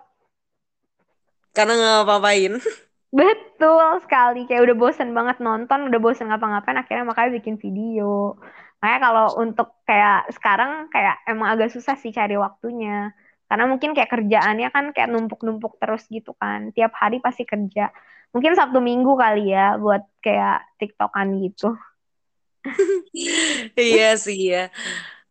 Karena 1.56 1.72
nggak 1.78 1.96
apa-apain. 2.04 2.52
Betul 3.08 4.04
sekali, 4.04 4.44
kayak 4.44 4.68
udah 4.68 4.76
bosen 4.76 5.16
banget 5.16 5.40
nonton, 5.40 5.88
udah 5.88 6.00
bosen 6.04 6.28
ngapa-ngapain, 6.28 6.76
akhirnya 6.76 7.04
makanya 7.08 7.30
bikin 7.40 7.56
video. 7.56 8.36
Makanya 8.78 9.00
kalau 9.00 9.26
untuk 9.40 9.68
kayak 9.88 10.28
sekarang 10.36 10.92
kayak 10.92 11.16
emang 11.24 11.48
agak 11.56 11.72
susah 11.72 11.96
sih 11.96 12.12
cari 12.12 12.36
waktunya. 12.36 13.16
Karena 13.48 13.64
mungkin 13.64 13.96
kayak 13.96 14.12
kerjaannya 14.12 14.68
kan 14.68 14.84
kayak 14.92 15.08
numpuk-numpuk 15.08 15.80
terus 15.80 16.04
gitu 16.12 16.36
kan. 16.36 16.68
Tiap 16.76 16.92
hari 17.00 17.16
pasti 17.24 17.48
kerja. 17.48 17.88
Mungkin 18.36 18.52
Sabtu 18.52 18.78
Minggu 18.84 19.16
kali 19.16 19.56
ya 19.56 19.80
buat 19.80 20.04
kayak 20.20 20.76
TikTokan 20.76 21.28
gitu. 21.48 21.72
Iya 23.80 24.04
sih 24.24 24.38
ya. 24.52 24.58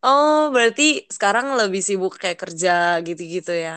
Oh, 0.04 0.50
berarti 0.54 0.82
sekarang 1.16 1.46
lebih 1.60 1.80
sibuk 1.88 2.14
kayak 2.22 2.38
kerja 2.42 2.70
gitu-gitu 3.06 3.50
ya. 3.64 3.70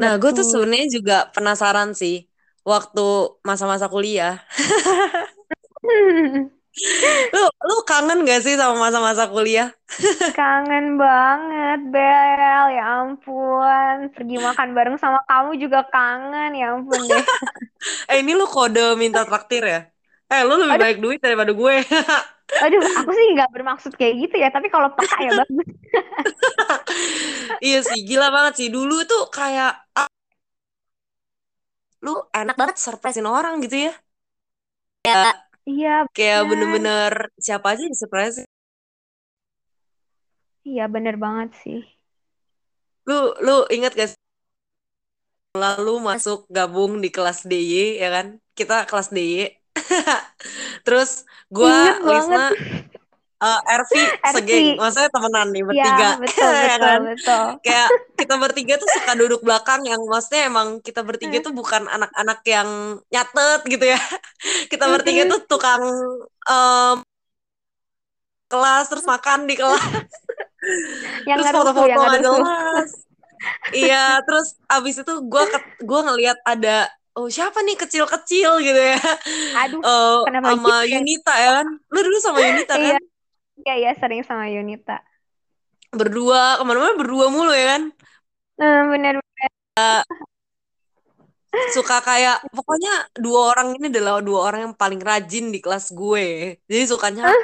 Nah, 0.00 0.10
gue 0.20 0.30
tuh 0.38 0.46
sebenarnya 0.52 0.88
juga 0.96 1.14
penasaran 1.34 1.90
sih 2.00 2.14
waktu 2.66 3.06
masa-masa 3.46 3.86
kuliah. 3.86 4.42
Lu 7.32 7.44
lu 7.48 7.76
kangen 7.88 8.28
gak 8.28 8.44
sih 8.44 8.52
sama 8.52 8.76
masa-masa 8.76 9.24
kuliah? 9.32 9.72
Kangen 10.36 11.00
banget, 11.00 11.80
Bel. 11.88 12.64
Ya 12.76 13.00
ampun. 13.00 14.12
Pergi 14.12 14.36
makan 14.36 14.76
bareng 14.76 15.00
sama 15.00 15.24
kamu 15.24 15.56
juga 15.56 15.88
kangen. 15.88 16.52
Ya 16.52 16.76
ampun 16.76 17.00
deh. 17.08 17.24
Eh, 18.10 18.18
ini 18.18 18.34
lu 18.34 18.50
kode 18.50 18.98
minta 18.98 19.22
traktir 19.22 19.62
ya? 19.62 19.80
Eh, 20.26 20.42
lu 20.42 20.58
lebih 20.58 20.74
Aduh, 20.74 20.84
baik 20.84 20.98
duit 20.98 21.20
daripada 21.22 21.54
gue. 21.54 21.74
aduh, 22.66 22.82
aku 22.82 23.10
sih 23.14 23.26
nggak 23.36 23.50
bermaksud 23.54 23.92
kayak 23.94 24.26
gitu 24.26 24.36
ya. 24.42 24.50
Tapi 24.50 24.66
kalau 24.68 24.90
peka 24.90 25.16
ya 25.22 25.32
bagus. 25.38 25.68
Iya 27.62 27.78
sih, 27.86 28.00
gila 28.04 28.28
banget 28.34 28.52
sih. 28.58 28.68
Dulu 28.74 29.06
tuh 29.06 29.30
kayak 29.30 29.86
lu 32.06 32.14
enak 32.30 32.54
banget 32.54 32.76
surprisein 32.78 33.26
orang 33.26 33.58
gitu 33.66 33.90
ya. 33.90 33.92
Kayak 35.02 35.42
Iya, 35.66 36.06
kayak 36.14 36.46
bener. 36.46 36.50
bener-bener 36.50 37.12
siapa 37.42 37.74
aja 37.74 37.82
yang 37.90 37.98
surprise. 37.98 38.46
Iya, 40.62 40.86
bener 40.94 41.14
banget 41.18 41.50
sih. 41.62 41.82
Lu 43.06 43.34
lu 43.42 43.66
ingat 43.74 43.92
gak 43.98 44.08
sih 44.14 44.20
lalu 45.56 45.98
masuk 46.04 46.46
gabung 46.52 47.02
di 47.02 47.08
kelas 47.10 47.42
DY 47.50 47.98
ya 47.98 48.08
kan? 48.14 48.26
Kita 48.54 48.86
kelas 48.86 49.08
DY. 49.10 49.50
Terus 50.86 51.26
gua 51.50 51.74
Ingat 51.74 51.96
banget. 52.06 52.52
Lisna 53.40 53.52
eh, 53.52 53.60
RV 53.80 53.92
segeng, 54.32 54.66
maksudnya 54.78 55.10
temenan 55.14 55.46
nih 55.54 55.64
Iya, 55.72 55.86
bertiga, 55.86 56.08
betul, 56.20 56.52
ya 56.70 56.76
betul, 56.80 56.84
kan? 56.84 57.00
betul. 57.06 57.46
Kayak 57.64 57.90
kita 58.16 58.34
bertiga 58.40 58.74
tuh 58.82 58.88
suka 58.96 59.12
duduk 59.20 59.40
belakang 59.46 59.84
yang 59.84 60.00
maksudnya 60.08 60.48
emang 60.50 60.68
kita 60.80 61.00
bertiga 61.04 61.36
Hmm. 61.36 61.44
tuh 61.44 61.52
bukan 61.52 61.84
anak-anak 61.90 62.38
yang 62.48 62.68
nyatet 63.12 63.60
gitu 63.68 63.84
ya. 63.92 64.00
Kita 64.72 64.86
bertiga 64.92 65.22
Mm-mm. 65.22 65.30
tuh 65.30 65.40
tukang 65.50 65.82
em, 66.48 66.96
kelas 68.50 68.84
terus 68.90 69.06
makan 69.12 69.40
di 69.48 69.54
kelas, 69.58 69.82
Yang 71.28 71.40
terus 71.44 71.50
foto-foto 71.54 71.98
nggak 72.06 72.22
ngerusuh. 72.22 72.26
jelas. 72.26 72.90
Iya, 73.76 73.96
terus 74.26 74.48
abis 74.74 74.96
itu 75.02 75.12
gua 75.32 75.44
ke- 75.52 75.70
gua 75.88 76.00
ngelihat 76.08 76.38
ada 76.52 76.70
oh 77.18 77.28
siapa 77.36 77.58
nih 77.66 77.76
kecil-kecil 77.82 78.50
gitu 78.66 78.80
ya. 78.92 78.98
Aduh, 79.62 79.84
kenapa 80.24 80.48
sama 80.48 80.70
gitu 80.70 80.82
ya? 80.92 80.98
Yunita 80.98 81.32
ya 81.44 81.50
kan? 81.62 81.68
Lu 81.92 81.98
dulu 82.06 82.18
sama 82.22 82.40
Yunita 82.46 82.74
Iya, 82.76 82.84
kan? 82.84 82.96
iya, 82.96 83.15
iya, 83.64 83.90
sering 83.96 84.20
sama 84.26 84.50
Yunita. 84.52 85.00
Berdua 85.94 86.60
ke 86.60 86.62
mana-mana 86.66 86.98
berdua 86.98 87.26
mulu 87.32 87.52
ya 87.56 87.76
kan? 87.76 87.82
Eh, 88.60 88.82
bener. 88.92 89.14
Suka 91.72 92.04
kayak 92.04 92.44
pokoknya 92.52 93.08
dua 93.16 93.56
orang 93.56 93.80
ini 93.80 93.88
adalah 93.88 94.20
dua 94.20 94.40
orang 94.52 94.60
yang 94.70 94.74
paling 94.76 95.00
rajin 95.00 95.48
di 95.48 95.58
kelas 95.64 95.92
gue. 95.96 96.60
Jadi 96.68 96.82
sukanya 96.84 97.32
Hah? 97.32 97.40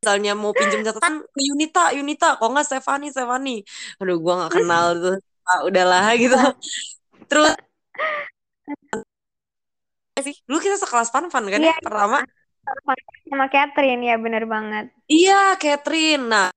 misalnya 0.00 0.32
mau 0.32 0.56
pinjam 0.56 0.80
catatan 0.80 1.20
ke 1.28 1.40
Yunita, 1.44 1.92
Yunita, 1.92 2.40
kok 2.40 2.48
nggak 2.48 2.64
Stefani, 2.64 3.12
Stefani. 3.12 3.60
Aduh, 4.00 4.16
gua 4.16 4.32
nggak 4.40 4.52
kenal 4.56 4.84
tuh. 4.96 5.16
Ah, 5.44 5.60
udahlah 5.68 6.16
gitu. 6.16 6.36
Terus 7.28 7.52
sih, 10.26 10.36
dulu 10.48 10.58
kita 10.60 10.76
sekelas 10.80 11.12
Fanfan 11.12 11.44
kan 11.52 11.60
Iya, 11.60 11.76
ya 11.76 11.84
pertama. 11.84 12.24
Sama 13.30 13.46
Catherine, 13.52 14.02
ya 14.04 14.16
bener 14.18 14.44
banget. 14.46 14.84
Iya, 15.10 15.58
Catherine. 15.62 16.24
Nah, 16.30 16.48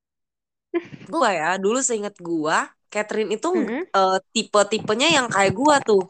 gua 1.14 1.30
ya, 1.34 1.50
dulu 1.64 1.80
seingat 1.82 2.16
gua, 2.22 2.70
Catherine 2.94 3.32
itu 3.36 3.50
Mm-mm. 3.50 3.84
eh, 3.94 4.18
tipe-tipenya 4.34 5.08
yang 5.18 5.28
kayak 5.30 5.54
gua 5.54 5.76
tuh. 5.82 6.04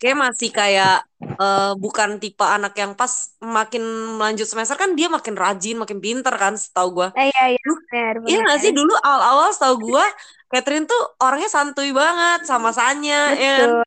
Kayak 0.00 0.18
masih 0.30 0.50
kayak 0.50 1.04
eh, 1.22 1.72
bukan 1.78 2.18
tipe 2.22 2.44
anak 2.44 2.72
yang 2.76 2.92
pas 2.98 3.12
makin 3.40 3.82
lanjut 4.18 4.46
semester 4.48 4.76
kan 4.76 4.92
dia 4.98 5.08
makin 5.12 5.34
rajin, 5.38 5.76
makin 5.78 5.98
pinter 6.04 6.34
kan 6.36 6.54
setahu 6.58 6.88
gua. 7.02 7.08
Eh, 7.16 7.28
iya, 7.30 7.44
iya, 7.54 7.60
bener, 7.62 8.14
Iya 8.28 8.38
gak 8.48 8.58
sih 8.62 8.72
dulu 8.72 8.92
awal-awal 9.02 9.48
setahu 9.54 9.76
gua 9.92 10.06
Catherine 10.52 10.84
tuh 10.84 11.00
orangnya 11.24 11.48
santuy 11.48 11.90
banget 11.96 12.44
sama 12.44 12.70
Sanya 12.76 13.32
ya 13.32 13.52
kan? 13.56 13.70
Betul. 13.72 13.82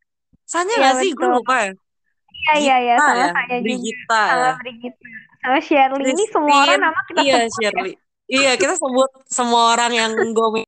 Sanya 0.50 0.74
Iya, 0.74 0.86
gak 0.90 0.96
sih? 1.02 1.10
Gue 1.14 1.22
betul. 1.26 1.36
lupa 1.38 1.56
ya. 1.62 1.72
Iya, 2.46 2.54
iya, 2.62 2.76
iya, 2.86 2.96
sama 3.02 3.22
ya, 3.22 3.30
juga. 3.30 3.56
Brigita 3.62 4.22
Sama 4.30 4.48
ya. 4.50 4.52
Brigita. 4.62 5.08
Sama 5.46 5.60
Shirley. 5.62 6.10
Ini 6.10 6.24
semua 6.34 6.56
orang 6.58 6.66
Christine, 6.66 6.82
nama 6.82 7.00
kita 7.06 7.20
iya 7.22 7.36
sebut 7.38 7.46
ya. 7.46 7.54
Shirley. 7.54 7.94
Iya 8.26 8.52
kita 8.58 8.74
sebut 8.74 9.10
semua 9.30 9.62
orang 9.78 9.92
yang 9.94 10.12
gue 10.34 10.66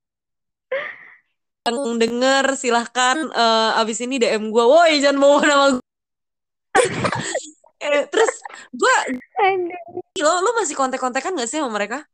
yang 1.68 2.00
denger 2.00 2.46
silahkan 2.56 3.18
eh, 3.28 3.82
abis 3.82 4.00
ini 4.06 4.22
DM 4.22 4.54
gue, 4.54 4.64
woi 4.64 5.02
jangan 5.02 5.18
bawa 5.18 5.38
nama 5.44 5.66
gue. 5.76 5.84
eh, 7.82 8.06
terus 8.08 8.32
gue, 8.72 8.96
lo, 10.22 10.32
lo 10.46 10.50
masih 10.56 10.78
kontek-kontekan 10.78 11.34
gak 11.36 11.50
sih 11.50 11.58
sama 11.60 11.74
mereka? 11.74 12.06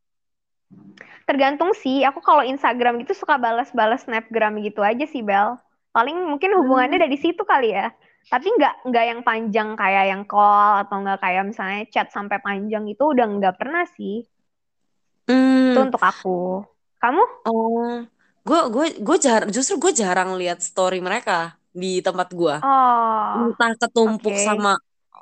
tergantung 1.23 1.71
sih. 1.71 2.03
Aku 2.03 2.19
kalau 2.19 2.43
Instagram 2.43 2.99
gitu 2.99 3.15
suka 3.15 3.39
balas-balas 3.39 4.03
snapgram 4.03 4.59
gitu 4.59 4.83
aja 4.83 5.07
sih, 5.07 5.23
Bel. 5.23 5.55
Paling 5.95 6.19
mungkin 6.27 6.51
hubungannya 6.59 6.99
Hmm. 6.99 7.05
dari 7.07 7.15
situ 7.15 7.47
kali 7.47 7.71
ya. 7.71 7.95
Tapi 8.31 8.47
nggak 8.49 8.73
nggak 8.89 9.05
yang 9.11 9.21
panjang 9.21 9.69
kayak 9.77 10.05
yang 10.11 10.23
call 10.25 10.81
atau 10.83 10.95
nggak 11.03 11.19
kayak 11.21 11.43
misalnya 11.49 11.81
chat 11.93 12.07
sampai 12.09 12.37
panjang 12.41 12.83
itu 12.89 13.03
udah 13.03 13.25
nggak 13.27 13.55
pernah 13.59 13.83
sih. 13.95 14.23
Itu 14.23 15.79
Hmm. 15.79 15.87
untuk 15.87 16.01
aku. 16.03 16.63
Kamu? 16.99 17.23
Oh, 17.47 18.03
gue 18.43 18.59
gue 18.75 18.85
gue 19.03 19.17
jar 19.19 19.41
justru 19.51 19.75
gue 19.79 19.91
jarang 19.95 20.35
lihat 20.39 20.59
story 20.63 20.99
mereka 21.03 21.55
di 21.71 21.99
tempat 22.03 22.31
gue. 22.31 22.55
Oh, 22.63 23.51
Entah 23.51 23.71
ketumpuk 23.79 24.31
oke. 24.33 24.45
sama 24.47 24.71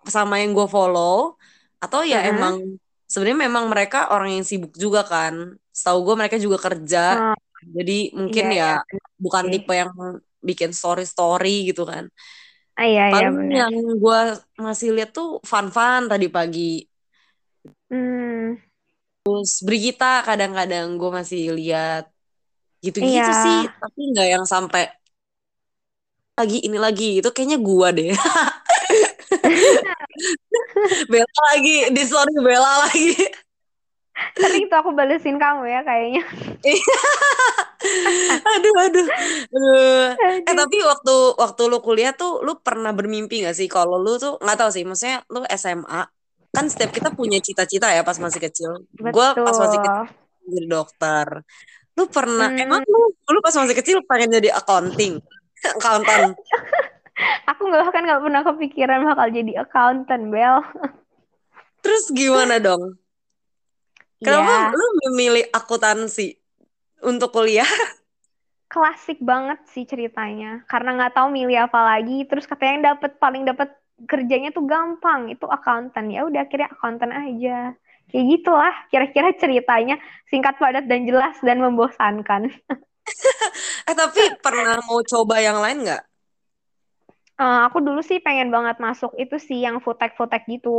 sama 0.05 0.41
yang 0.41 0.51
gue 0.57 0.67
follow 0.69 1.37
atau 1.81 2.01
ya 2.05 2.21
Heeh. 2.21 2.29
emang 2.33 2.55
sebenarnya 3.09 3.39
memang 3.49 3.65
mereka 3.69 4.09
orang 4.13 4.29
yang 4.37 4.45
sibuk 4.45 4.73
juga 4.77 5.01
kan. 5.05 5.57
Setahu 5.73 5.99
gue 6.07 6.15
mereka 6.17 6.37
juga 6.41 6.57
kerja. 6.61 6.99
Oh, 7.33 7.37
Jadi 7.61 8.13
mungkin 8.17 8.45
iya, 8.53 8.81
ya 8.81 8.85
benar 8.89 9.09
bukan 9.21 9.43
sih. 9.45 9.51
tipe 9.53 9.73
yang 9.73 9.91
bikin 10.41 10.71
story-story 10.73 11.69
gitu 11.69 11.85
kan. 11.85 12.09
Ah, 12.77 12.85
iya, 12.91 13.03
iya, 13.15 13.25
Paling 13.25 13.35
yang 13.59 13.75
gue 14.03 14.19
masih 14.65 14.87
lihat 14.95 15.09
tuh 15.17 15.27
fun-fun 15.51 16.01
tadi 16.11 16.25
pagi. 16.35 16.61
Hmm, 17.89 18.55
Terus 19.23 19.51
Brigita 19.67 20.05
kadang-kadang 20.27 20.85
gue 20.99 21.09
masih 21.19 21.39
lihat 21.57 22.03
gitu-gitu 22.85 23.31
iya. 23.31 23.33
sih, 23.43 23.57
tapi 23.81 23.99
nggak 24.11 24.27
yang 24.33 24.45
sampai 24.53 24.81
lagi 26.39 26.57
ini 26.67 26.77
lagi 26.85 27.05
itu 27.19 27.29
kayaknya 27.35 27.57
gue 27.67 27.87
deh. 27.97 28.09
Bella 31.11 31.39
lagi 31.53 31.75
di 31.93 32.01
story 32.07 32.33
Bella 32.41 32.71
lagi. 32.87 33.13
Sering 34.35 34.67
tuh 34.67 34.77
aku 34.79 34.91
balesin 34.93 35.39
kamu 35.39 35.63
ya 35.67 35.81
kayaknya. 35.87 36.23
aduh 38.53 38.73
aduh. 38.77 39.07
Aduh. 39.07 40.05
Eh 40.45 40.55
tapi 40.55 40.77
waktu 40.85 41.15
waktu 41.39 41.61
lu 41.71 41.79
kuliah 41.81 42.13
tuh 42.13 42.43
lu 42.45 42.59
pernah 42.61 42.93
bermimpi 42.93 43.43
gak 43.47 43.57
sih 43.57 43.65
kalau 43.71 43.97
lu 43.97 44.19
tuh 44.21 44.37
nggak 44.37 44.57
tahu 44.59 44.69
sih 44.69 44.83
maksudnya 44.85 45.25
lu 45.31 45.41
SMA 45.57 46.01
kan 46.51 46.65
setiap 46.67 46.91
kita 46.91 47.09
punya 47.15 47.39
cita-cita 47.39 47.87
ya 47.95 48.03
pas 48.03 48.19
masih 48.19 48.43
kecil. 48.43 48.83
Gue 48.99 49.27
pas 49.35 49.55
masih 49.55 49.79
kecil 49.79 50.03
jadi 50.51 50.67
dokter. 50.67 51.27
Lu 51.95 52.07
pernah 52.11 52.51
Hmm, 52.51 52.63
emang 52.63 52.81
lu 52.87 53.15
lu 53.15 53.39
pas 53.39 53.55
masih 53.55 53.75
kecil 53.75 53.97
pengen 54.03 54.35
jadi 54.35 54.51
accounting? 54.55 55.23
Accountant. 55.77 56.35
Aku 57.53 57.69
nggak 57.69 57.81
bahkan 57.87 58.03
nggak 58.03 58.21
pernah 58.25 58.41
kepikiran 58.41 58.99
bakal 59.05 59.27
jadi 59.29 59.61
accountant, 59.61 60.23
Bel. 60.33 60.57
terus 61.81 62.13
gimana 62.13 62.61
dong 62.61 63.00
kenapa 64.25 64.51
Iya, 64.51 64.77
lu 64.77 64.85
memilih 65.09 65.45
akuntansi 65.53 66.37
untuk 67.05 67.29
kuliah 67.35 67.67
klasik 68.71 69.17
banget 69.29 69.59
sih 69.73 69.83
ceritanya. 69.91 70.47
Karena 70.71 70.89
nggak 70.97 71.13
tahu 71.17 71.27
milih 71.37 71.57
apa 71.67 71.79
lagi, 71.89 72.13
terus 72.29 72.45
katanya 72.49 72.71
yang 72.75 72.85
dapet 72.95 73.11
paling 73.23 73.43
dapet 73.49 73.69
kerjanya 74.11 74.49
tuh 74.57 74.65
gampang, 74.71 75.21
itu 75.33 75.45
accountant. 75.55 76.07
Ya 76.15 76.21
udah 76.27 76.39
akhirnya 76.45 76.69
accountant 76.73 77.13
aja. 77.13 77.75
Kayak 78.09 78.25
gitulah 78.33 78.75
kira-kira 78.91 79.29
ceritanya 79.41 79.95
singkat 80.31 80.55
padat 80.61 80.85
dan 80.91 81.01
jelas 81.09 81.35
dan 81.47 81.57
membosankan. 81.63 82.41
eh 83.89 83.95
tapi 83.97 84.21
pernah 84.43 84.77
mau 84.87 84.99
coba 85.05 85.35
yang 85.41 85.57
lain 85.63 85.77
nggak 85.85 86.01
Eh, 87.41 87.59
aku 87.65 87.77
dulu 87.81 87.99
sih 88.09 88.19
pengen 88.25 88.49
banget 88.55 88.77
masuk 88.85 89.11
itu 89.17 89.35
sih 89.47 89.57
yang 89.65 89.75
tech 89.99 90.43
gitu. 90.53 90.69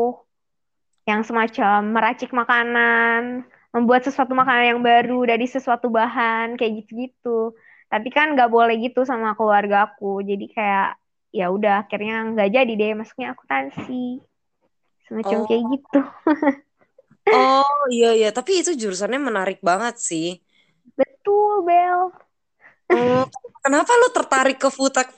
Yang 1.02 1.34
semacam 1.34 1.78
meracik 1.90 2.30
makanan, 2.30 3.42
membuat 3.74 4.06
sesuatu 4.06 4.36
makanan 4.36 4.76
yang 4.76 4.80
baru 4.84 5.26
dari 5.26 5.46
sesuatu 5.50 5.90
bahan, 5.90 6.54
kayak 6.54 6.84
gitu-gitu. 6.84 7.56
Tapi 7.90 8.08
kan 8.08 8.32
nggak 8.36 8.48
boleh 8.48 8.78
gitu 8.78 9.02
sama 9.02 9.34
keluarga 9.34 9.90
aku. 9.90 10.22
Jadi 10.22 10.46
kayak 10.52 10.96
ya 11.32 11.48
udah 11.48 11.88
akhirnya 11.88 12.32
nggak 12.36 12.50
jadi 12.52 12.72
deh 12.72 12.92
masuknya 12.94 13.34
akuntansi. 13.34 14.20
Semacam 15.08 15.38
oh 15.42 15.46
kayak 15.48 15.62
gitu. 15.76 16.00
Oh 17.32 17.88
iya 17.88 18.12
iya, 18.12 18.28
tapi 18.28 18.60
itu 18.60 18.76
jurusannya 18.76 19.16
menarik 19.16 19.64
banget 19.64 19.96
sih. 19.96 20.36
Betul, 20.98 21.64
Bel. 21.64 22.12
Oh, 22.92 23.24
kenapa 23.64 23.88
lu 23.96 24.08
tertarik 24.12 24.60
ke 24.60 24.68
futek? 24.68 25.08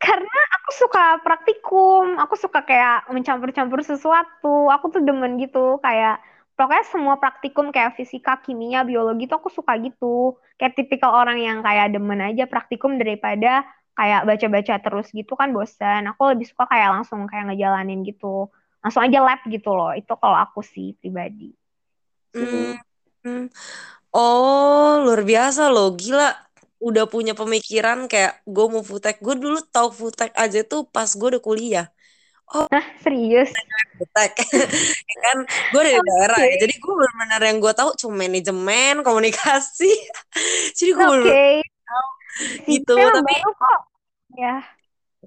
Karena 0.00 0.38
aku 0.60 0.70
suka 0.74 1.04
praktikum, 1.24 2.20
aku 2.20 2.34
suka 2.36 2.64
kayak 2.64 3.08
mencampur-campur 3.08 3.80
sesuatu. 3.84 4.68
Aku 4.72 4.92
tuh 4.92 5.00
demen 5.00 5.36
gitu, 5.40 5.80
kayak 5.80 6.20
pokoknya 6.54 6.84
semua 6.88 7.14
praktikum 7.16 7.72
kayak 7.74 7.96
fisika, 7.98 8.38
kimia, 8.40 8.84
biologi 8.84 9.28
tuh 9.28 9.40
aku 9.40 9.50
suka 9.52 9.76
gitu. 9.80 10.36
Kayak 10.60 10.76
tipikal 10.78 11.12
orang 11.14 11.40
yang 11.40 11.58
kayak 11.64 11.92
demen 11.92 12.20
aja 12.20 12.44
praktikum 12.46 12.96
daripada 13.00 13.64
kayak 13.94 14.26
baca-baca 14.26 14.74
terus 14.82 15.08
gitu 15.14 15.38
kan 15.38 15.54
bosan. 15.54 16.10
Aku 16.10 16.34
lebih 16.34 16.46
suka 16.50 16.66
kayak 16.68 17.00
langsung 17.00 17.24
kayak 17.30 17.54
ngejalanin 17.54 18.02
gitu. 18.04 18.50
Langsung 18.84 19.02
aja 19.06 19.18
lab 19.24 19.40
gitu 19.48 19.70
loh. 19.72 19.94
Itu 19.96 20.18
kalau 20.18 20.36
aku 20.36 20.60
sih 20.60 20.92
pribadi. 21.00 21.54
Hmm, 22.34 22.76
hmm. 23.22 23.46
Oh, 24.14 25.02
luar 25.02 25.22
biasa 25.26 25.70
loh, 25.70 25.94
gila. 25.94 26.34
Udah 26.88 27.04
punya 27.08 27.32
pemikiran 27.40 27.98
kayak 28.12 28.32
gue 28.54 28.66
mau 28.72 28.84
futek. 28.90 29.14
Gue 29.24 29.34
dulu 29.42 29.58
tahu 29.74 29.88
futek 30.00 30.30
aja 30.42 30.58
tuh 30.70 30.80
pas 30.94 31.08
gue 31.18 31.28
udah 31.32 31.42
kuliah. 31.48 31.86
Oh, 32.54 32.68
Hah, 32.72 32.84
serius? 33.00 33.50
futek. 33.98 34.32
Ya 35.10 35.16
kan, 35.24 35.38
gue 35.72 35.80
dari 35.86 36.00
daerah 36.08 36.40
Oke. 36.40 36.50
ya. 36.50 36.54
Jadi 36.66 36.74
gue 36.82 36.92
benar-benar 37.00 37.40
yang 37.48 37.58
gue 37.64 37.72
tahu 37.78 37.90
cuma 38.00 38.14
manajemen, 38.26 38.94
komunikasi. 39.06 39.90
Jadi 40.76 40.90
gue 40.92 41.04
tahu 41.06 41.22
Si 42.66 42.72
gitu. 42.72 42.94
emang 42.98 43.22
Tapi 43.22 43.34
baru 43.34 43.50
kok. 43.54 43.80
Ya. 44.34 44.54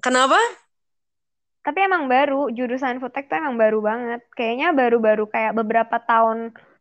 kenapa? 0.02 0.38
Tapi 1.64 1.78
emang 1.84 2.04
baru, 2.08 2.48
jurusan 2.56 2.96
foodtech 3.02 3.28
tuh 3.28 3.36
emang 3.42 3.56
baru 3.62 3.78
banget. 3.84 4.20
Kayaknya 4.36 4.68
baru-baru 4.80 5.24
kayak 5.34 5.52
beberapa 5.58 5.96
tahun. 6.10 6.38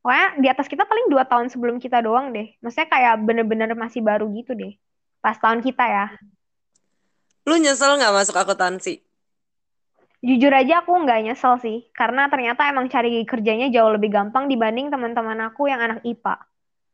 Pokoknya 0.08 0.40
di 0.40 0.48
atas 0.48 0.72
kita 0.72 0.88
paling 0.88 1.12
dua 1.12 1.28
tahun 1.28 1.52
sebelum 1.52 1.84
kita 1.84 2.00
doang 2.00 2.32
deh. 2.32 2.56
Maksudnya 2.64 2.88
kayak 2.88 3.28
bener-bener 3.28 3.76
masih 3.76 4.00
baru 4.00 4.24
gitu 4.32 4.56
deh. 4.56 4.80
Pas 5.20 5.36
tahun 5.36 5.60
kita 5.60 5.84
ya. 5.84 6.16
Lu 7.44 7.60
nyesel 7.60 8.00
nggak 8.00 8.16
masuk 8.16 8.40
akuntansi? 8.40 9.04
Jujur 10.24 10.48
aja 10.56 10.80
aku 10.80 10.96
nggak 10.96 11.28
nyesel 11.28 11.60
sih. 11.60 11.92
Karena 11.92 12.32
ternyata 12.32 12.72
emang 12.72 12.88
cari 12.88 13.20
kerjanya 13.28 13.68
jauh 13.68 13.92
lebih 13.92 14.08
gampang 14.08 14.48
dibanding 14.48 14.88
teman-teman 14.88 15.52
aku 15.52 15.68
yang 15.68 15.84
anak 15.84 16.00
IPA. 16.08 16.40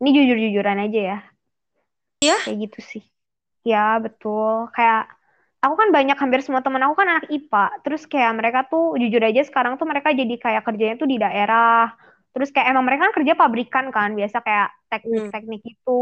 Ini 0.02 0.10
jujur-jujuran 0.10 0.78
aja 0.82 1.02
ya. 1.14 1.20
Iya? 2.18 2.38
Kayak 2.50 2.58
gitu 2.66 2.80
sih. 2.82 3.04
Ya, 3.62 4.02
betul. 4.02 4.74
Kayak 4.74 5.14
aku 5.62 5.78
kan 5.78 5.94
banyak 5.94 6.18
hampir 6.18 6.42
semua 6.42 6.66
teman 6.66 6.82
aku 6.82 6.98
kan 6.98 7.22
anak 7.22 7.30
IPA. 7.30 7.78
Terus 7.86 8.10
kayak 8.10 8.34
mereka 8.42 8.66
tuh 8.66 8.98
jujur 8.98 9.22
aja 9.22 9.46
sekarang 9.46 9.78
tuh 9.78 9.86
mereka 9.86 10.10
jadi 10.10 10.34
kayak 10.34 10.66
kerjanya 10.66 10.98
tuh 10.98 11.06
di 11.06 11.22
daerah. 11.22 11.94
Terus 12.34 12.50
kayak 12.50 12.74
emang 12.74 12.86
mereka 12.86 13.10
kan 13.10 13.14
kerja 13.22 13.34
pabrikan 13.38 13.86
kan, 13.94 14.18
biasa 14.18 14.42
kayak 14.42 14.70
Hmm. 15.06 15.30
teknik-teknik 15.30 15.62
itu. 15.66 16.02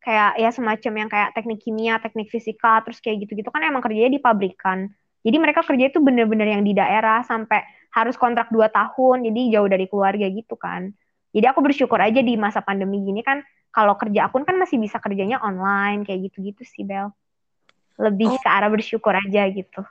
Kayak 0.00 0.38
ya 0.38 0.50
semacam 0.54 0.92
yang 1.02 1.08
kayak 1.10 1.30
teknik 1.34 1.58
kimia, 1.60 1.98
teknik 1.98 2.30
fisika, 2.30 2.80
terus 2.86 3.02
kayak 3.02 3.26
gitu-gitu 3.26 3.50
kan 3.50 3.60
emang 3.66 3.82
kerjanya 3.82 4.12
di 4.16 4.22
pabrikan. 4.22 4.88
Jadi 5.26 5.36
mereka 5.42 5.66
kerja 5.66 5.90
itu 5.90 5.98
bener-bener 5.98 6.46
yang 6.54 6.62
di 6.62 6.70
daerah 6.72 7.26
sampai 7.26 7.66
harus 7.90 8.14
kontrak 8.14 8.46
2 8.54 8.70
tahun, 8.70 9.26
jadi 9.26 9.58
jauh 9.58 9.66
dari 9.66 9.90
keluarga 9.90 10.26
gitu 10.30 10.54
kan. 10.54 10.94
Jadi 11.34 11.46
aku 11.50 11.60
bersyukur 11.64 11.98
aja 11.98 12.22
di 12.22 12.38
masa 12.38 12.62
pandemi 12.62 13.02
gini 13.02 13.26
kan, 13.26 13.42
kalau 13.74 13.98
kerja 13.98 14.30
akun 14.30 14.46
kan 14.46 14.54
masih 14.56 14.78
bisa 14.78 15.02
kerjanya 15.02 15.42
online, 15.42 16.06
kayak 16.06 16.30
gitu-gitu 16.30 16.62
sih, 16.62 16.86
Bel. 16.86 17.10
Lebih 17.98 18.28
Oh, 18.30 18.40
ke 18.40 18.48
arah 18.48 18.70
bersyukur 18.70 19.12
aja 19.16 19.42
gitu. 19.50 19.82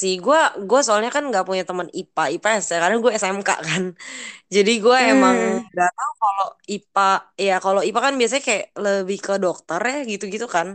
Sih 0.00 0.12
gue 0.24 0.36
gue 0.68 0.78
soalnya 0.84 1.10
kan 1.16 1.22
nggak 1.28 1.44
punya 1.48 1.62
teman 1.68 1.88
IPA 1.98 2.22
IPS 2.34 2.64
ya 2.72 2.76
karena 2.82 2.96
gue 3.04 3.12
SMK 3.22 3.48
kan. 3.68 3.84
Jadi 4.54 4.70
gue 4.84 4.96
emang 5.12 5.36
Hmm, 5.38 5.68
nggak 5.72 5.90
tahu 5.98 6.12
kalau 6.22 6.44
IPA 6.74 7.02
ya 7.46 7.52
kalau 7.64 7.80
IPA 7.88 8.00
kan 8.06 8.14
biasanya 8.20 8.42
kayak 8.48 8.64
lebih 8.84 9.18
ke 9.26 9.32
dokter 9.44 9.80
ya 9.92 9.96
gitu-gitu 10.12 10.46
kan. 10.56 10.68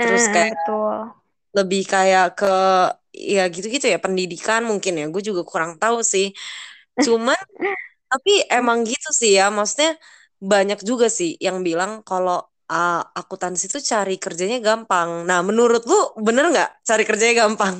Terus 0.00 0.22
eh, 0.28 0.34
kayak 0.34 0.50
betul. 0.50 1.12
lebih 1.58 1.80
kayak 1.92 2.24
ke 2.38 2.46
ya 3.32 3.40
gitu-gitu 3.54 3.86
ya 3.92 3.98
pendidikan 4.04 4.60
mungkin 4.70 4.92
ya 5.00 5.04
gue 5.12 5.22
juga 5.28 5.42
kurang 5.50 5.72
tahu 5.82 5.98
sih. 6.12 6.26
Cuman 7.04 7.38
tapi 8.10 8.30
emang 8.56 8.78
gitu 8.90 9.08
sih 9.20 9.30
ya 9.38 9.44
maksudnya 9.56 9.90
banyak 10.52 10.78
juga 10.90 11.06
sih 11.18 11.30
yang 11.46 11.58
bilang 11.68 11.92
kalau 12.08 12.36
uh, 12.72 12.92
akuntansi 13.20 13.64
itu 13.70 13.78
cari 13.92 14.14
kerjanya 14.24 14.58
gampang. 14.66 15.10
Nah 15.28 15.38
menurut 15.48 15.82
lu 15.90 15.96
bener 16.26 16.44
nggak 16.52 16.68
cari 16.88 17.02
kerjanya 17.08 17.34
gampang 17.48 17.76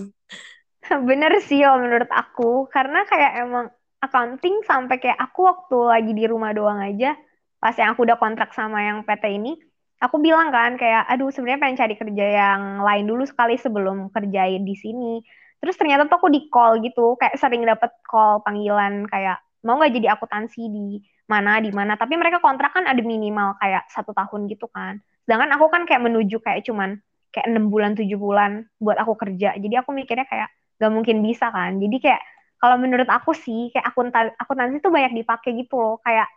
Bener 1.08 1.32
sih 1.42 1.62
kalau 1.62 1.78
menurut 1.82 2.10
aku, 2.10 2.66
karena 2.70 3.06
kayak 3.06 3.32
emang 3.46 3.66
accounting 4.02 4.66
sampai 4.66 4.98
kayak 4.98 5.18
aku 5.18 5.46
waktu 5.46 5.78
lagi 5.86 6.12
di 6.12 6.24
rumah 6.26 6.50
doang 6.50 6.82
aja, 6.82 7.14
pas 7.62 7.74
yang 7.78 7.94
aku 7.94 8.02
udah 8.02 8.18
kontrak 8.18 8.50
sama 8.50 8.82
yang 8.82 9.06
PT 9.06 9.38
ini, 9.38 9.54
aku 10.02 10.18
bilang 10.18 10.50
kan 10.50 10.74
kayak, 10.74 11.06
aduh 11.06 11.30
sebenarnya 11.30 11.60
pengen 11.62 11.78
cari 11.78 11.94
kerja 11.94 12.26
yang 12.26 12.62
lain 12.82 13.04
dulu 13.06 13.22
sekali 13.22 13.54
sebelum 13.54 14.10
kerjain 14.10 14.66
di 14.66 14.74
sini. 14.74 15.22
Terus 15.62 15.78
ternyata 15.78 16.10
tuh 16.10 16.18
aku 16.18 16.28
di 16.34 16.50
call 16.50 16.82
gitu, 16.82 17.14
kayak 17.14 17.38
sering 17.38 17.62
dapet 17.62 17.94
call 18.02 18.42
panggilan 18.42 19.06
kayak 19.06 19.38
mau 19.62 19.78
nggak 19.78 19.94
jadi 19.94 20.18
akuntansi 20.18 20.66
di 20.66 20.98
mana 21.30 21.62
di 21.62 21.70
mana? 21.70 21.94
Tapi 21.94 22.18
mereka 22.18 22.42
kontrak 22.42 22.74
kan 22.74 22.90
ada 22.90 22.98
minimal 22.98 23.54
kayak 23.62 23.86
satu 23.94 24.10
tahun 24.10 24.50
gitu 24.50 24.66
kan. 24.74 24.98
Sedangkan 25.22 25.54
aku 25.54 25.70
kan 25.70 25.86
kayak 25.86 26.02
menuju 26.02 26.42
kayak 26.42 26.66
cuman 26.66 26.98
kayak 27.30 27.46
enam 27.46 27.70
bulan 27.70 27.94
tujuh 27.94 28.18
bulan 28.18 28.66
buat 28.82 28.98
aku 28.98 29.14
kerja. 29.14 29.54
Jadi 29.54 29.74
aku 29.78 29.94
mikirnya 29.94 30.26
kayak 30.26 30.50
gak 30.82 30.92
mungkin 30.96 31.18
bisa 31.28 31.46
kan. 31.54 31.78
Jadi 31.82 31.96
kayak 32.04 32.22
kalau 32.62 32.76
menurut 32.82 33.08
aku 33.10 33.32
sih 33.44 33.70
kayak 33.72 33.86
akuntan 33.94 34.26
akuntansi 34.42 34.76
tuh 34.84 34.92
banyak 34.96 35.12
dipakai 35.22 35.50
gitu 35.60 35.74
loh. 35.78 35.96
Kayak 36.06 36.28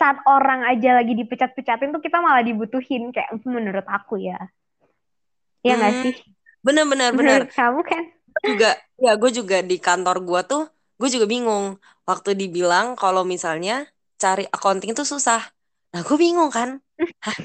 saat 0.00 0.18
orang 0.28 0.60
aja 0.72 0.90
lagi 0.98 1.12
dipecat-pecatin 1.20 1.90
tuh 1.94 2.02
kita 2.06 2.18
malah 2.24 2.42
dibutuhin 2.44 3.12
kayak 3.14 3.30
menurut 3.46 3.86
aku 3.88 4.14
ya. 4.22 4.38
Ya 5.66 5.72
nggak 5.78 5.94
Hmm, 5.94 6.02
sih? 6.02 6.14
Bener-bener 6.66 7.10
bener. 7.20 7.40
menurut 7.42 7.48
kamu 7.56 7.80
kan 7.90 8.04
juga 8.48 8.66
ya 9.04 9.10
gue 9.20 9.30
juga 9.38 9.56
di 9.70 9.76
kantor 9.86 10.16
gue 10.28 10.40
tuh 10.50 10.62
gue 11.00 11.08
juga 11.14 11.26
bingung. 11.34 11.64
Waktu 12.08 12.30
dibilang 12.40 12.86
kalau 13.00 13.22
misalnya 13.32 13.72
cari 14.22 14.42
accounting 14.54 14.90
itu 14.94 15.04
susah. 15.12 15.40
Nah 15.92 16.00
gue 16.06 16.16
bingung 16.24 16.50
kan. 16.56 16.70
Hah, 17.24 17.38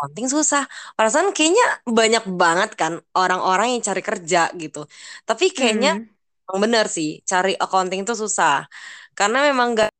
accounting 0.00 0.26
susah 0.34 0.62
perasaan 0.96 1.28
kayaknya 1.36 1.64
banyak 1.98 2.24
banget 2.42 2.70
kan 2.80 2.92
orang-orang 3.18 3.66
yang 3.76 3.82
cari 3.88 4.02
kerja 4.08 4.38
gitu 4.62 4.78
tapi 5.28 5.44
kayaknya 5.56 5.90
hmm. 5.92 6.10
emang 6.48 6.58
bener 6.64 6.86
sih 6.96 7.08
cari 7.30 7.50
accounting 7.62 8.00
itu 8.04 8.14
susah 8.22 8.52
karena 9.18 9.38
memang 9.48 9.68
gak 9.78 9.90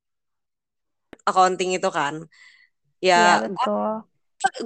accounting 1.28 1.70
itu 1.76 1.88
kan 1.96 2.14
Iya 3.16 3.32
ya 3.40 3.40
betul 3.42 3.80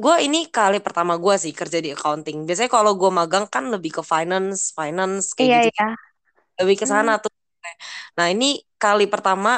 gue 0.03 0.15
ini 0.27 0.39
kali 0.57 0.79
pertama 0.87 1.13
gue 1.25 1.35
sih 1.45 1.53
kerja 1.61 1.79
di 1.85 1.89
accounting 1.95 2.37
biasanya 2.47 2.71
kalau 2.77 2.93
gue 3.01 3.11
magang 3.19 3.47
kan 3.55 3.65
lebih 3.75 3.91
ke 3.99 4.03
finance 4.13 4.61
finance 4.79 5.25
kayak 5.37 5.51
iya 5.51 5.59
gitu 5.59 5.69
iya 5.69 5.85
lebih 6.61 6.77
ke 6.83 6.87
Hmm. 6.87 6.95
sana 6.95 7.13
tuh. 7.23 7.33
Nah, 8.19 8.27
ini 8.35 8.47
kali 8.83 9.05
pertama 9.15 9.51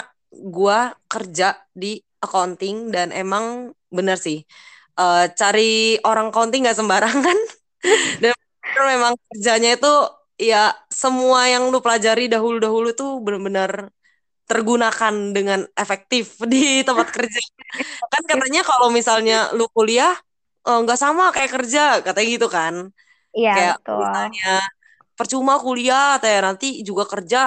gua 0.56 0.78
kerja 1.12 1.44
di 1.82 1.88
accounting 2.24 2.76
dan 2.94 3.08
emang 3.20 3.44
bener 3.96 4.16
sih. 4.26 4.38
Eh, 5.00 5.20
cari 5.40 5.62
orang 6.08 6.26
accounting 6.30 6.60
nggak 6.64 6.78
sembarangan. 6.80 7.38
Dan 8.22 8.34
memang 8.92 9.14
kerjanya 9.32 9.68
itu 9.76 9.88
ya 10.50 10.56
semua 11.02 11.40
yang 11.52 11.62
lu 11.72 11.78
pelajari 11.84 12.22
dahulu-dahulu 12.32 12.88
tuh 13.00 13.10
benar-benar 13.24 13.72
tergunakan 14.50 15.14
dengan 15.36 15.60
efektif 15.82 16.26
di 16.52 16.82
tempat 16.88 17.08
kerja. 17.16 17.40
Kan 18.12 18.22
katanya 18.30 18.60
kalau 18.68 18.88
misalnya 18.98 19.34
lu 19.58 19.64
kuliah 19.76 20.12
eh, 20.68 20.78
nggak 20.84 20.98
sama 21.04 21.24
kayak 21.34 21.50
kerja, 21.56 21.80
katanya 22.06 22.28
gitu 22.36 22.48
kan. 22.58 22.74
iya 23.38 23.52
Kayak 23.54 23.76
betul 23.76 24.02
misalnya 24.02 24.46
percuma 25.18 25.54
kuliah 25.64 26.04
teh 26.22 26.36
nanti 26.46 26.66
juga 26.88 27.04
kerja 27.12 27.38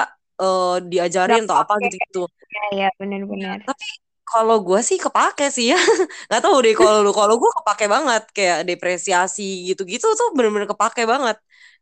eh, 0.41 0.75
diajarin 0.91 1.41
atau 1.47 1.57
apa 1.63 1.73
gitu-gitu. 1.85 2.19
iya 2.51 2.63
iya 2.75 2.87
benar-benar 2.99 3.59
Tapi 3.67 3.85
kalau 4.29 4.61
gue 4.61 4.79
sih 4.85 5.01
kepake 5.01 5.49
sih 5.49 5.73
ya. 5.73 5.79
Nggak 6.29 6.41
tahu 6.45 6.57
deh 6.61 6.73
kalau 6.77 7.01
lu 7.01 7.11
kalau 7.11 7.35
gue 7.41 7.51
kepake 7.61 7.85
banget 7.89 8.23
kayak 8.31 8.59
depresiasi 8.69 9.65
gitu-gitu 9.73 10.05
tuh 10.13 10.29
bener-bener 10.37 10.69
kepake 10.69 11.03
banget. 11.09 11.37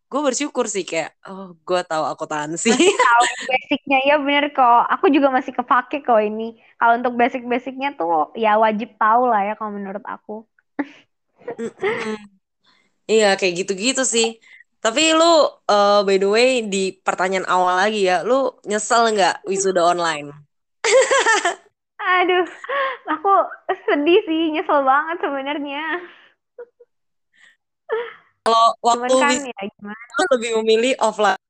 Gue 0.07 0.23
bersyukur 0.23 0.71
sih 0.71 0.87
kayak 0.87 1.11
oh 1.27 1.51
gue 1.67 1.81
tahu 1.83 2.03
akuntansi. 2.07 2.71
tahu 3.11 3.23
basicnya 3.51 3.99
ya 4.07 4.15
bener 4.15 4.55
kok 4.55 4.87
aku 4.87 5.11
juga 5.11 5.27
masih 5.27 5.51
kepake 5.51 6.07
kok 6.07 6.23
ini 6.23 6.55
kalau 6.79 6.95
untuk 6.95 7.19
basic-basicnya 7.19 7.99
tuh 7.99 8.31
ya 8.39 8.55
wajib 8.55 8.95
tahu 8.95 9.27
lah 9.27 9.43
ya 9.43 9.53
kalau 9.59 9.75
menurut 9.75 10.03
aku. 10.07 10.47
Iya 13.07 13.35
kayak 13.39 13.53
gitu-gitu 13.63 14.03
sih. 14.07 14.39
Tapi 14.79 15.11
lu 15.11 15.27
eh, 15.67 15.99
by 16.07 16.15
the 16.21 16.29
way 16.31 16.49
di 16.63 16.95
pertanyaan 17.03 17.47
awal 17.49 17.75
lagi 17.75 18.07
ya, 18.07 18.23
lu 18.23 18.55
nyesel 18.63 19.11
nggak 19.11 19.43
wisuda 19.43 19.83
online? 19.83 20.31
aduh 21.97 22.47
aku 23.09 23.33
sedih 23.89 24.19
sih 24.27 24.41
nyesel 24.53 24.81
banget 24.85 25.17
sebenarnya 25.21 25.83
Kalau 28.45 28.67
cuman 28.87 29.11
waktu 29.11 29.15
kan 29.19 29.35
ya 29.43 29.61
gimana 29.75 30.03
lebih 30.33 30.51
memilih 30.61 30.93
offline. 31.03 31.41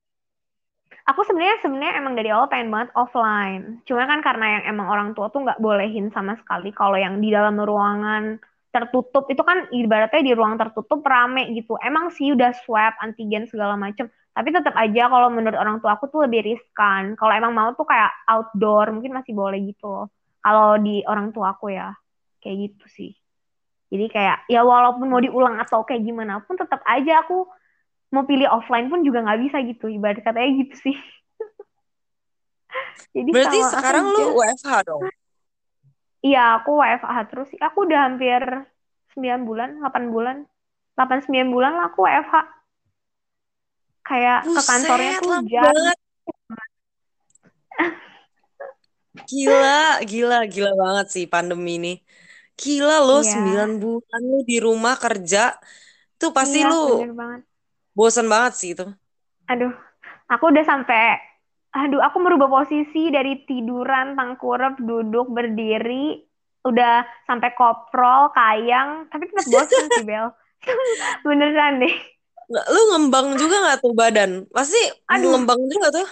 aku 1.08 1.22
sebenarnya 1.24 1.58
sebenarnya 1.64 1.94
emang 2.02 2.14
dari 2.20 2.30
awal 2.36 2.52
pengen 2.52 2.70
banget 2.74 2.90
offline. 2.98 3.80
Cuma 3.88 4.04
kan 4.10 4.20
karena 4.20 4.60
yang 4.60 4.64
emang 4.76 4.88
orang 4.92 5.10
tua 5.16 5.32
tuh 5.32 5.46
nggak 5.46 5.62
bolehin 5.64 6.12
sama 6.12 6.36
sekali 6.42 6.70
kalau 6.76 7.00
yang 7.00 7.24
di 7.24 7.32
dalam 7.32 7.56
ruangan 7.58 8.38
tertutup 8.76 9.26
itu 9.32 9.42
kan 9.42 9.66
ibaratnya 9.72 10.22
di 10.22 10.34
ruang 10.36 10.60
tertutup 10.60 11.00
rame 11.02 11.50
gitu. 11.56 11.80
Emang 11.80 12.12
sih 12.12 12.36
udah 12.36 12.52
swab 12.66 12.94
antigen 13.00 13.48
segala 13.48 13.80
macem. 13.80 14.12
Tapi 14.36 14.50
tetap 14.54 14.76
aja 14.78 15.10
kalau 15.10 15.34
menurut 15.34 15.58
orang 15.58 15.82
tua 15.82 15.98
aku 15.98 16.12
tuh 16.14 16.28
lebih 16.28 16.46
riskan. 16.46 17.16
Kalau 17.18 17.34
emang 17.34 17.54
mau 17.56 17.70
tuh 17.74 17.88
kayak 17.88 18.12
outdoor 18.30 18.94
mungkin 18.94 19.16
masih 19.18 19.34
boleh 19.34 19.60
gitu 19.66 19.88
loh. 19.90 20.06
Kalau 20.48 20.80
di 20.80 21.04
orang 21.04 21.36
tua 21.36 21.52
aku 21.60 21.76
ya 21.76 21.92
kayak 22.40 22.72
gitu 22.72 22.86
sih. 22.88 23.12
Jadi 23.92 24.08
kayak 24.08 24.48
ya 24.48 24.64
walaupun 24.64 25.12
mau 25.12 25.20
diulang 25.20 25.60
atau 25.60 25.84
kayak 25.84 26.08
gimana 26.08 26.40
pun 26.44 26.56
tetap 26.56 26.80
aja 26.88 27.28
aku 27.28 27.48
mau 28.12 28.24
pilih 28.24 28.48
offline 28.48 28.88
pun 28.88 29.04
juga 29.04 29.24
nggak 29.24 29.40
bisa 29.48 29.58
gitu 29.68 29.92
ibarat 29.92 30.24
katanya 30.24 30.64
gitu 30.64 30.76
sih 30.80 30.98
jadi 33.16 33.30
Berarti 33.36 33.60
sekarang 33.68 34.06
lu 34.16 34.40
WFH 34.40 34.72
dong. 34.88 35.02
iya 36.24 36.56
aku 36.60 36.80
WFH 36.80 37.18
terus 37.28 37.48
sih 37.52 37.60
aku 37.60 37.84
udah 37.84 38.08
hampir 38.08 38.42
9 39.16 39.44
bulan 39.44 39.84
8 39.84 40.14
bulan 40.14 40.48
8 40.96 41.28
9 41.28 41.52
bulan 41.52 41.72
lah 41.76 41.92
aku 41.92 42.08
WFH 42.08 42.36
kayak 44.08 44.40
ke 44.48 44.62
kantornya 44.64 45.16
Buset, 45.20 45.24
tuh 45.28 45.36
jam 45.52 45.64
banget. 45.68 45.98
Gila, 49.30 49.68
gila, 50.10 50.36
gila 50.54 50.70
banget 50.84 51.06
sih 51.14 51.26
pandemi 51.34 51.70
ini. 51.78 51.90
Gila 52.62 52.94
lo, 53.08 53.14
iya 53.14 53.32
9 53.32 53.72
bulan 53.84 54.22
lu 54.32 54.38
di 54.52 54.56
rumah 54.68 54.96
kerja. 55.04 55.40
Tuh 56.20 56.32
pasti 56.38 56.58
iya 56.58 56.66
lu 56.70 56.76
bener 56.86 57.10
banget 57.20 57.42
bosen 57.98 58.26
banget 58.34 58.54
sih 58.60 58.70
itu. 58.74 58.84
aduh 59.48 59.72
aku 60.32 60.44
udah 60.52 60.66
sampai 60.68 61.20
aduh 61.76 62.02
aku 62.04 62.18
merubah 62.24 62.50
posisi 62.52 63.12
dari 63.14 63.44
tiduran 63.48 64.16
tengkurap 64.18 64.80
duduk 64.82 65.28
berdiri 65.32 66.24
udah 66.68 67.06
sampai 67.28 67.50
koprol 67.56 68.32
kayang 68.36 69.08
tapi 69.12 69.24
tetap 69.32 69.48
bosen 69.48 69.88
sih 69.94 70.04
Bel 70.04 70.32
beneran 71.28 71.80
deh 71.84 71.96
Lu 72.74 72.80
ngembang 72.90 73.28
juga 73.42 73.56
gak 73.68 73.78
tuh 73.84 73.92
badan? 74.02 74.32
Pasti 74.56 74.78
aduh 75.08 75.32
ngembang 75.32 75.62
juga 75.72 75.88
tuh. 75.96 76.08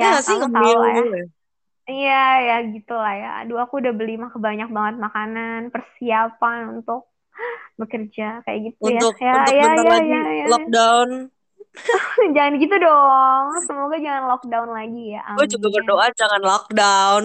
Ya 0.00 0.10
ya 0.10 0.16
sih 0.24 0.36
gitu 0.42 0.60
ya? 0.70 0.80
Iya, 1.86 2.18
ya 2.46 2.54
gitu 2.74 2.92
lah 2.98 3.14
ya. 3.14 3.28
Aduh, 3.42 3.58
aku 3.62 3.78
udah 3.78 3.92
beli 3.94 4.18
mah 4.18 4.34
banyak 4.34 4.68
banget 4.74 4.94
makanan, 4.98 5.60
persiapan 5.70 6.58
untuk 6.82 7.06
bekerja 7.78 8.42
kayak 8.42 8.60
gitu 8.72 8.80
ya. 8.90 8.98
Untuk 8.98 9.14
Ya, 9.22 9.32
untuk 9.38 9.54
ya, 9.54 9.62
bentar 9.62 9.84
ya, 9.86 9.92
lagi 9.94 10.10
ya, 10.10 10.22
ya. 10.34 10.46
lockdown. 10.50 11.10
Jangan 12.34 12.52
gitu 12.56 12.76
dong. 12.80 13.44
Semoga 13.68 13.96
jangan 14.00 14.24
lockdown 14.32 14.68
lagi 14.72 15.04
ya. 15.12 15.22
Gue 15.36 15.46
juga 15.46 15.66
berdoa 15.68 16.06
jangan 16.16 16.40
lockdown. 16.40 17.24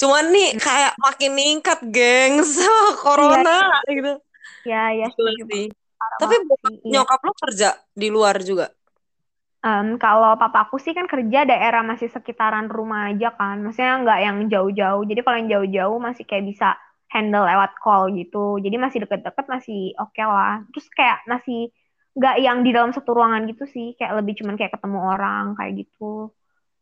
Cuman 0.00 0.24
nih 0.32 0.48
kayak 0.56 0.92
makin 0.96 1.30
meningkat, 1.36 1.78
gengs. 1.92 2.56
Iya, 2.60 2.96
Corona 3.04 3.58
gitu. 3.86 4.12
ya, 4.64 4.82
ya, 4.96 5.06
Tapi 6.20 6.34
bokap. 6.48 6.72
Iya. 6.80 6.90
nyokap 6.96 7.20
lu 7.20 7.32
kerja 7.36 7.68
di 7.92 8.08
luar 8.08 8.36
juga. 8.40 8.72
Em, 9.60 10.00
kalau 10.00 10.40
papaku 10.40 10.80
sih 10.80 10.96
kan 10.96 11.04
kerja 11.04 11.44
daerah 11.44 11.84
masih 11.84 12.08
sekitaran 12.08 12.72
rumah 12.72 13.12
aja 13.12 13.28
kan. 13.36 13.60
Maksudnya 13.60 14.00
nggak 14.00 14.20
yang 14.24 14.36
jauh-jauh. 14.48 15.02
Jadi 15.04 15.20
kalau 15.20 15.36
yang 15.36 15.50
jauh-jauh 15.52 15.98
masih 16.00 16.24
kayak 16.24 16.48
bisa 16.48 16.80
handle 17.12 17.44
lewat 17.44 17.76
call 17.84 18.08
gitu. 18.16 18.56
Jadi 18.64 18.76
masih 18.80 18.98
deket-deket 19.04 19.44
masih 19.52 19.92
oke 20.00 20.22
lah. 20.24 20.64
Terus 20.72 20.86
kayak 20.96 21.28
masih 21.28 21.68
nggak 22.16 22.36
yang 22.40 22.58
di 22.64 22.70
dalam 22.72 22.90
satu 22.96 23.12
ruangan 23.12 23.44
gitu 23.52 23.68
sih. 23.68 23.92
Kayak 24.00 24.24
lebih 24.24 24.40
cuman 24.40 24.56
kayak 24.56 24.72
ketemu 24.80 24.98
orang 25.12 25.44
kayak 25.60 25.72
gitu. 25.84 26.32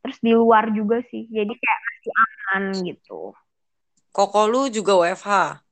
Terus 0.07 0.19
di 0.23 0.33
luar 0.39 0.71
juga 0.71 1.03
sih. 1.11 1.27
Jadi 1.27 1.53
kayak 1.59 1.81
masih 1.83 2.13
aman 2.15 2.63
gitu. 2.87 3.21
Koko 4.15 4.47
lu 4.47 4.71
juga 4.71 4.95
WFH. 5.03 5.67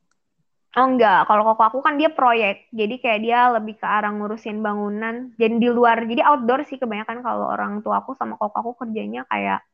Oh 0.76 0.84
enggak, 0.92 1.24
kalau 1.28 1.42
koko 1.48 1.62
aku 1.68 1.78
kan 1.86 1.94
dia 2.00 2.10
proyek, 2.12 2.68
jadi 2.78 2.94
kayak 3.02 3.20
dia 3.24 3.38
lebih 3.56 3.74
ke 3.80 3.86
arah 3.96 4.12
ngurusin 4.12 4.60
bangunan, 4.66 5.14
jadi 5.40 5.54
di 5.62 5.68
luar, 5.72 5.96
jadi 6.04 6.20
outdoor 6.28 6.60
sih 6.68 6.76
kebanyakan 6.76 7.18
kalau 7.24 7.48
orang 7.54 7.72
tua 7.80 8.04
aku 8.04 8.12
sama 8.20 8.36
koko 8.36 8.56
aku 8.60 8.72
kerjanya 8.84 9.24
kayak, 9.32 9.64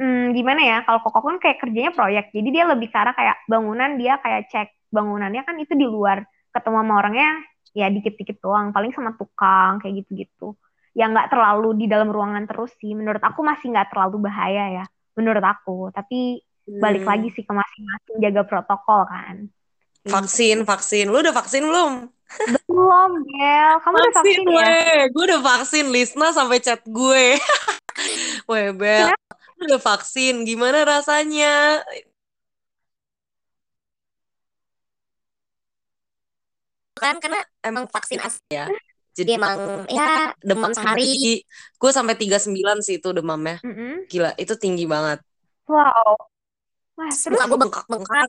hmm, 0.00 0.34
gimana 0.36 0.60
ya, 0.70 0.76
kalau 0.86 1.00
koko 1.04 1.16
aku 1.20 1.28
kan 1.36 1.40
kayak 1.44 1.58
kerjanya 1.62 1.92
proyek, 1.98 2.24
jadi 2.36 2.48
dia 2.56 2.64
lebih 2.72 2.88
ke 2.92 2.98
arah 3.02 3.14
kayak 3.18 3.36
bangunan, 3.52 3.90
dia 4.00 4.12
kayak 4.24 4.42
cek 4.52 4.68
bangunannya 4.96 5.42
kan 5.48 5.56
itu 5.62 5.74
di 5.82 5.86
luar, 5.88 6.18
ketemu 6.54 6.76
sama 6.82 6.94
orangnya 7.00 7.28
ya 7.78 7.86
dikit-dikit 7.94 8.36
doang, 8.44 8.66
paling 8.76 8.92
sama 8.96 9.10
tukang, 9.20 9.72
kayak 9.82 9.94
gitu-gitu. 10.04 10.56
Ya 10.98 11.04
nggak 11.12 11.28
terlalu 11.32 11.68
di 11.80 11.86
dalam 11.92 12.08
ruangan 12.12 12.44
terus 12.50 12.70
sih, 12.80 12.92
menurut 12.98 13.22
aku 13.24 13.40
masih 13.44 13.66
nggak 13.72 13.88
terlalu 13.92 14.16
bahaya 14.28 14.62
ya, 14.82 14.84
menurut 15.18 15.44
aku, 15.44 15.92
tapi 15.96 16.40
balik 16.82 17.04
Hmm. 17.04 17.10
lagi 17.10 17.28
sih 17.36 17.44
ke 17.48 17.52
masing-masing. 17.52 18.16
Jaga 18.24 18.42
protokol 18.48 19.00
kan. 19.12 19.36
Vaksin, 20.04 20.68
vaksin. 20.68 21.08
Lu 21.08 21.24
udah 21.24 21.32
vaksin 21.32 21.64
belum? 21.64 22.12
Belum, 22.68 23.10
Gel. 23.24 23.72
Kamu 23.80 23.96
vaksin 23.96 24.04
udah 24.04 24.14
vaksin 24.20 24.40
gue. 24.44 24.60
ya? 24.60 25.04
Gue 25.08 25.24
udah 25.32 25.40
vaksin. 25.40 25.84
Lisna 25.88 26.28
sampai 26.36 26.58
chat 26.60 26.84
gue. 26.84 27.40
Weh, 28.50 28.68
Bel. 28.76 29.08
Udah 29.64 29.80
vaksin. 29.80 30.44
Gimana 30.44 30.84
rasanya? 30.84 31.80
Kan 37.00 37.16
karena 37.24 37.40
emang 37.64 37.88
vaksin 37.88 38.20
asli 38.20 38.52
ya. 38.52 38.68
Jadi 39.14 39.40
emang 39.40 39.86
ya 39.88 40.36
demam 40.44 40.74
sehari. 40.76 41.46
Gue 41.80 41.90
sampai 41.94 42.18
39 42.18 42.84
sih 42.84 43.00
itu 43.00 43.08
demamnya. 43.14 43.56
Mm 43.64 43.72
-hmm. 43.72 43.92
Gila, 44.10 44.30
itu 44.36 44.52
tinggi 44.60 44.84
banget. 44.84 45.24
Wow. 45.64 46.18
Wah, 46.94 47.10
terus 47.10 47.40
aku 47.40 47.56
bengkak-bengkak 47.58 48.28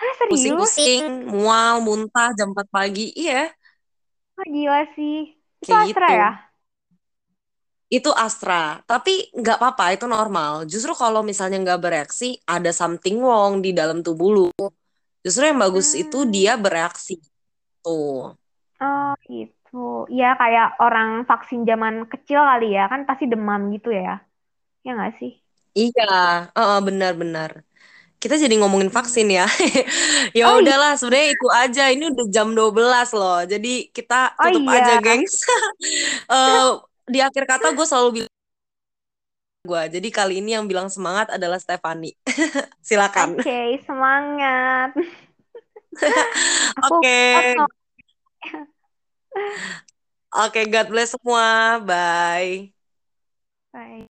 Hah, 0.00 0.12
serius? 0.20 0.30
Pusing-pusing, 0.30 1.02
mual, 1.32 1.74
muntah 1.86 2.28
jam 2.38 2.48
4 2.52 2.66
pagi. 2.74 3.02
Iya, 3.22 3.50
Wah, 4.36 4.46
gila 4.54 4.78
sih. 4.96 5.14
Itu 5.62 5.72
kayak 5.72 5.82
Astra 5.84 6.06
gitu. 6.06 6.12
ya? 6.20 6.26
Itu 7.96 8.10
Astra. 8.26 8.82
Tapi 8.90 9.30
nggak 9.38 9.56
apa-apa, 9.62 9.84
itu 9.94 10.06
normal. 10.10 10.52
Justru 10.72 10.92
kalau 11.02 11.20
misalnya 11.30 11.56
nggak 11.64 11.80
bereaksi, 11.84 12.26
ada 12.54 12.70
something 12.74 13.16
wrong 13.22 13.62
di 13.64 13.70
dalam 13.78 13.98
tubuh 14.06 14.28
lu. 14.34 14.46
Justru 15.24 15.42
yang 15.50 15.60
bagus 15.64 15.88
itu 16.02 16.18
Hmm. 16.24 16.34
dia 16.34 16.52
bereaksi. 16.64 17.14
Tuh. 17.84 18.34
Oh, 18.82 19.06
gitu. 19.28 19.76
Ya, 20.18 20.26
kayak 20.40 20.66
orang 20.84 21.08
vaksin 21.30 21.60
zaman 21.70 21.94
kecil 22.12 22.38
kali 22.50 22.64
ya. 22.76 22.82
Kan 22.92 23.00
pasti 23.08 23.24
demam 23.32 23.60
gitu 23.74 23.88
ya. 24.00 24.10
Ya 24.86 24.90
nggak 24.96 25.12
sih? 25.20 25.30
Iya, 25.78 26.02
heeh, 26.56 26.78
benar-benar. 26.86 27.50
Kita 28.16 28.34
jadi 28.40 28.54
ngomongin 28.58 28.88
vaksin 28.90 29.28
ya. 29.28 29.46
Ya 30.38 30.48
Oh, 30.48 30.56
iya. 30.60 30.68
udahlah, 30.68 30.96
sebenarnya 30.98 31.28
itu 31.36 31.46
aja. 31.52 31.84
Ini 31.92 32.04
udah 32.12 32.26
jam 32.32 32.48
12 32.52 33.08
loh. 33.16 33.40
Jadi 33.44 33.88
kita 33.92 34.36
Oh, 34.40 34.48
tutup 34.48 34.64
iya. 34.68 34.78
aja, 34.80 34.92
gengs. 35.00 35.34
Eh, 36.26 36.70
di 37.06 37.18
akhir 37.22 37.44
kata 37.46 37.70
gue 37.70 37.86
selalu 37.86 38.08
bilang 38.20 38.32
gue. 39.66 39.82
Jadi 39.98 40.08
kali 40.14 40.34
ini 40.42 40.54
yang 40.58 40.66
bilang 40.70 40.88
semangat 40.90 41.30
adalah 41.34 41.58
Stefani. 41.58 42.14
Silakan. 42.88 43.38
Oke, 43.38 43.58
semangat. 43.86 44.90
Aku 46.78 46.96
Oke. 47.02 47.18
kosong. 47.34 47.70
Oke, 50.36 50.60
God 50.68 50.86
bless 50.92 51.10
semua. 51.16 51.80
Bye. 51.82 52.76
Bye. 53.72 54.06